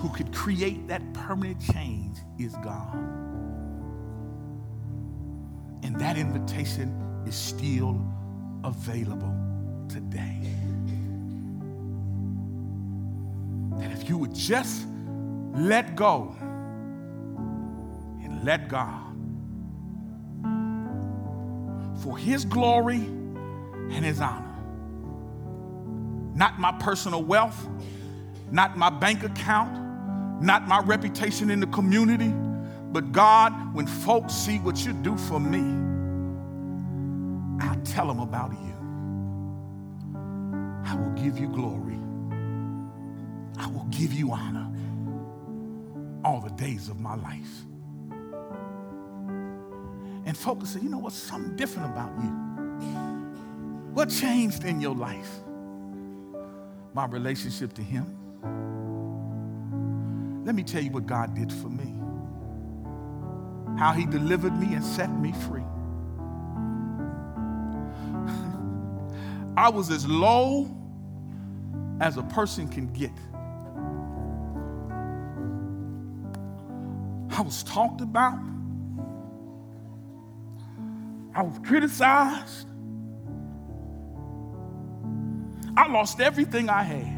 who 0.00 0.08
could 0.10 0.34
create 0.34 0.88
that 0.88 1.02
permanent 1.12 1.60
change 1.60 2.18
is 2.38 2.54
God. 2.64 2.94
And 5.82 5.98
that 6.00 6.16
invitation 6.16 7.24
is 7.26 7.34
still 7.34 8.00
available 8.64 9.34
today. 9.88 10.57
You 14.08 14.18
would 14.18 14.34
just 14.34 14.86
let 15.54 15.96
go 15.96 16.34
and 18.22 18.44
let 18.44 18.68
God 18.68 19.04
for 22.02 22.16
His 22.16 22.44
glory 22.44 23.04
and 23.90 24.04
His 24.04 24.20
honor, 24.20 24.56
not 26.34 26.58
my 26.58 26.72
personal 26.72 27.22
wealth, 27.22 27.68
not 28.50 28.76
my 28.76 28.90
bank 28.90 29.24
account, 29.24 29.72
not 30.42 30.68
my 30.68 30.80
reputation 30.80 31.50
in 31.50 31.60
the 31.60 31.66
community, 31.66 32.32
but 32.92 33.12
God, 33.12 33.74
when 33.74 33.86
folks 33.86 34.32
see 34.32 34.58
what 34.58 34.86
you 34.86 34.92
do 34.92 35.16
for 35.16 35.40
me, 35.40 35.58
I'll 37.60 37.80
tell 37.82 38.06
them 38.06 38.20
about 38.20 38.52
you. 38.52 38.74
I 40.84 40.94
will 40.94 41.10
give 41.22 41.38
you 41.38 41.48
glory. 41.48 41.97
I 43.58 43.66
will 43.68 43.86
give 43.90 44.12
you 44.12 44.32
honor 44.32 44.70
all 46.24 46.40
the 46.40 46.50
days 46.50 46.88
of 46.88 47.00
my 47.00 47.16
life. 47.16 47.64
And 50.24 50.36
folks 50.36 50.70
say, 50.70 50.80
you 50.80 50.88
know 50.88 50.98
what's 50.98 51.16
something 51.16 51.56
different 51.56 51.92
about 51.92 52.12
you? 52.22 52.30
What 53.94 54.10
changed 54.10 54.64
in 54.64 54.80
your 54.80 54.94
life? 54.94 55.30
My 56.94 57.06
relationship 57.06 57.72
to 57.74 57.82
Him. 57.82 58.14
Let 60.44 60.54
me 60.54 60.62
tell 60.62 60.82
you 60.82 60.90
what 60.90 61.06
God 61.06 61.34
did 61.34 61.52
for 61.52 61.68
me. 61.68 61.94
How 63.78 63.92
He 63.92 64.06
delivered 64.06 64.58
me 64.58 64.74
and 64.74 64.84
set 64.84 65.10
me 65.10 65.32
free. 65.32 65.62
I 69.56 69.68
was 69.68 69.90
as 69.90 70.06
low 70.06 70.74
as 72.00 72.16
a 72.16 72.22
person 72.22 72.68
can 72.68 72.86
get. 72.92 73.10
I 77.38 77.40
was 77.40 77.62
talked 77.62 78.00
about. 78.00 78.36
I 81.36 81.42
was 81.42 81.56
criticized. 81.64 82.66
I 85.76 85.86
lost 85.86 86.18
everything 86.20 86.68
I 86.68 86.82
had. 86.82 87.14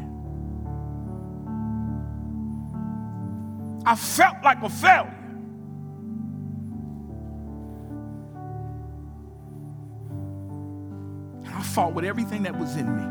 I 3.83 3.95
felt 3.95 4.35
like 4.43 4.61
a 4.61 4.69
failure. 4.69 5.11
And 11.45 11.51
I 11.51 11.63
fought 11.63 11.95
with 11.95 12.05
everything 12.05 12.43
that 12.43 12.55
was 12.55 12.75
in 12.75 12.95
me. 12.95 13.03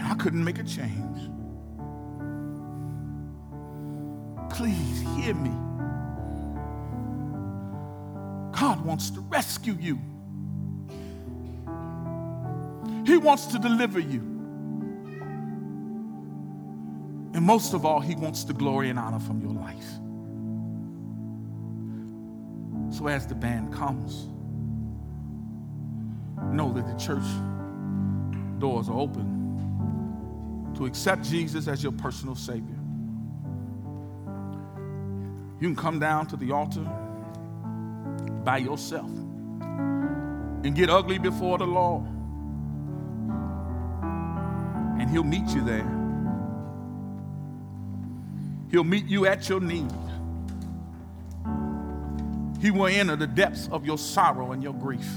And 0.00 0.08
I 0.10 0.14
couldn't 0.14 0.42
make 0.42 0.58
a 0.58 0.64
change. 0.64 1.28
Please 4.52 5.00
hear 5.16 5.34
me. 5.34 5.50
God 8.58 8.84
wants 8.84 9.10
to 9.10 9.20
rescue 9.20 9.76
you. 9.80 9.98
He 13.06 13.16
wants 13.16 13.46
to 13.46 13.58
deliver 13.58 13.98
you. 13.98 14.20
And 17.34 17.42
most 17.42 17.72
of 17.72 17.84
all, 17.84 18.00
He 18.00 18.14
wants 18.14 18.44
the 18.44 18.52
glory 18.52 18.90
and 18.90 18.98
honor 18.98 19.18
from 19.18 19.40
your 19.40 19.52
life. 19.52 19.88
So 22.96 23.08
as 23.08 23.26
the 23.26 23.34
band 23.34 23.72
comes, 23.72 24.28
know 26.54 26.72
that 26.74 26.86
the 26.86 26.94
church 27.02 27.24
doors 28.58 28.88
are 28.88 28.98
open 28.98 30.72
to 30.76 30.86
accept 30.86 31.24
Jesus 31.24 31.68
as 31.68 31.82
your 31.82 31.92
personal 31.92 32.34
Savior. 32.34 32.81
You 35.62 35.68
can 35.68 35.76
come 35.76 36.00
down 36.00 36.26
to 36.26 36.36
the 36.36 36.50
altar 36.50 36.82
by 38.42 38.56
yourself 38.56 39.08
and 39.08 40.74
get 40.74 40.90
ugly 40.90 41.18
before 41.18 41.56
the 41.56 41.68
Lord. 41.68 42.04
And 44.98 45.08
He'll 45.08 45.22
meet 45.22 45.48
you 45.50 45.64
there. 45.64 45.86
He'll 48.72 48.82
meet 48.82 49.06
you 49.06 49.26
at 49.26 49.48
your 49.48 49.60
need. 49.60 49.92
He 52.60 52.72
will 52.72 52.88
enter 52.88 53.14
the 53.14 53.28
depths 53.28 53.68
of 53.70 53.86
your 53.86 53.98
sorrow 53.98 54.50
and 54.50 54.64
your 54.64 54.74
grief. 54.74 55.08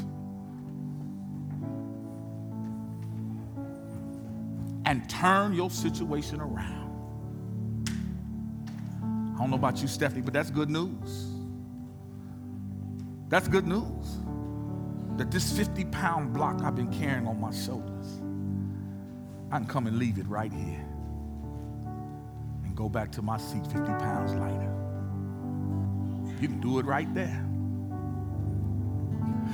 And 4.86 5.10
turn 5.10 5.54
your 5.56 5.72
situation 5.72 6.40
around. 6.40 6.85
Don't 9.46 9.52
know 9.52 9.58
about 9.58 9.80
you, 9.80 9.88
Stephanie, 9.88 10.24
but 10.24 10.34
that's 10.34 10.50
good 10.50 10.72
news. 10.72 11.28
That's 13.30 13.48
good 13.48 13.68
news. 13.68 14.18
That 15.18 15.30
this 15.30 15.56
50 15.56 15.86
pound 15.86 16.34
block 16.34 16.64
I've 16.64 16.76
been 16.76 16.92
carrying 16.92 17.28
on 17.28 17.40
my 17.40 17.54
shoulders, 17.54 18.24
I 19.52 19.60
can 19.60 19.68
come 19.68 19.86
and 19.86 20.00
leave 20.00 20.18
it 20.18 20.26
right 20.26 20.52
here 20.52 20.84
and 22.64 22.76
go 22.76 22.90
back 22.90 23.12
to 23.12 23.22
my 23.22 23.38
seat 23.38 23.68
50 23.68 23.82
pounds 23.82 24.34
lighter. 24.34 24.74
You 26.42 26.48
can 26.48 26.60
do 26.60 26.80
it 26.80 26.88
right 26.88 27.14
there. 27.14 27.46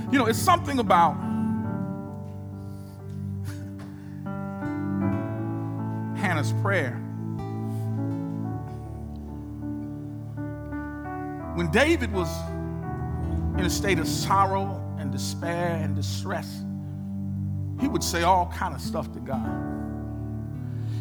You 0.09 0.19
know, 0.19 0.27
it's 0.27 0.39
something 0.39 0.79
about 0.79 1.15
Hannah's 6.17 6.53
prayer. 6.61 7.00
When 11.55 11.69
David 11.71 12.13
was 12.13 12.29
in 13.57 13.65
a 13.65 13.69
state 13.69 13.99
of 13.99 14.07
sorrow 14.07 14.81
and 14.97 15.11
despair 15.11 15.75
and 15.75 15.95
distress, 15.95 16.63
he 17.79 17.87
would 17.87 18.03
say 18.03 18.23
all 18.23 18.47
kind 18.47 18.73
of 18.73 18.81
stuff 18.81 19.11
to 19.13 19.19
God. 19.19 19.49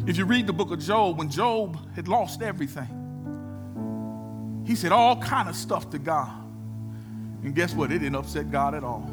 If 0.07 0.17
you 0.17 0.25
read 0.25 0.47
the 0.47 0.53
book 0.53 0.71
of 0.71 0.79
Job, 0.79 1.17
when 1.17 1.29
Job 1.29 1.77
had 1.95 2.07
lost 2.07 2.41
everything, 2.41 2.87
he 4.65 4.75
said 4.75 4.91
all 4.91 5.15
kind 5.17 5.47
of 5.47 5.55
stuff 5.55 5.89
to 5.91 5.99
God. 5.99 6.31
And 7.43 7.55
guess 7.55 7.73
what? 7.73 7.91
It 7.91 7.99
didn't 7.99 8.15
upset 8.15 8.51
God 8.51 8.75
at 8.75 8.83
all. 8.83 9.09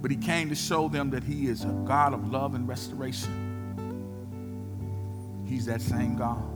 But 0.00 0.10
he 0.10 0.16
came 0.16 0.48
to 0.50 0.54
show 0.54 0.88
them 0.88 1.10
that 1.10 1.24
he 1.24 1.48
is 1.48 1.64
a 1.64 1.72
God 1.86 2.14
of 2.14 2.30
love 2.30 2.54
and 2.54 2.68
restoration. 2.68 3.32
He's 5.46 5.66
that 5.66 5.80
same 5.80 6.16
God. 6.16 6.55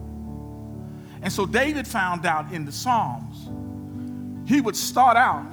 And 1.23 1.33
so 1.33 1.47
David 1.47 1.87
found 1.87 2.27
out 2.27 2.53
in 2.53 2.64
the 2.64 2.73
Psalms, 2.73 3.49
he 4.49 4.61
would 4.61 4.77
start 4.77 5.16
out 5.16 5.47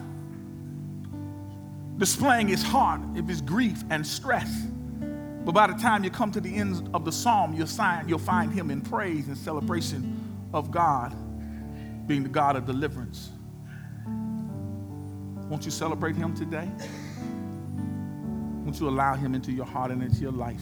displaying 1.98 2.48
his 2.48 2.64
heart 2.64 3.02
of 3.18 3.28
his 3.28 3.42
grief 3.42 3.84
and 3.90 4.06
stress. 4.06 4.66
But 5.46 5.54
by 5.54 5.68
the 5.68 5.74
time 5.74 6.04
you 6.04 6.10
come 6.10 6.32
to 6.32 6.42
the 6.42 6.54
end 6.54 6.90
of 6.94 7.06
the 7.06 7.12
psalm, 7.12 7.54
you'll 7.54 7.68
find, 7.68 8.10
you'll 8.10 8.20
find 8.20 8.52
him 8.52 8.70
in 8.70 8.82
praise 8.82 9.28
and 9.28 9.38
celebration 9.38 10.50
of 10.54 10.72
God 10.72 11.16
being 12.08 12.24
the 12.24 12.30
God 12.30 12.56
of 12.56 12.66
deliverance. 12.66 13.30
Won't 15.50 15.66
you 15.66 15.72
celebrate 15.72 16.16
him 16.16 16.36
today? 16.36 16.70
Won't 18.64 18.80
you 18.80 18.90
allow 18.90 19.16
him 19.16 19.34
into 19.34 19.52
your 19.52 19.66
heart 19.66 19.92
and 19.92 20.04
into 20.04 20.20
your 20.20 20.34
life? 20.34 20.62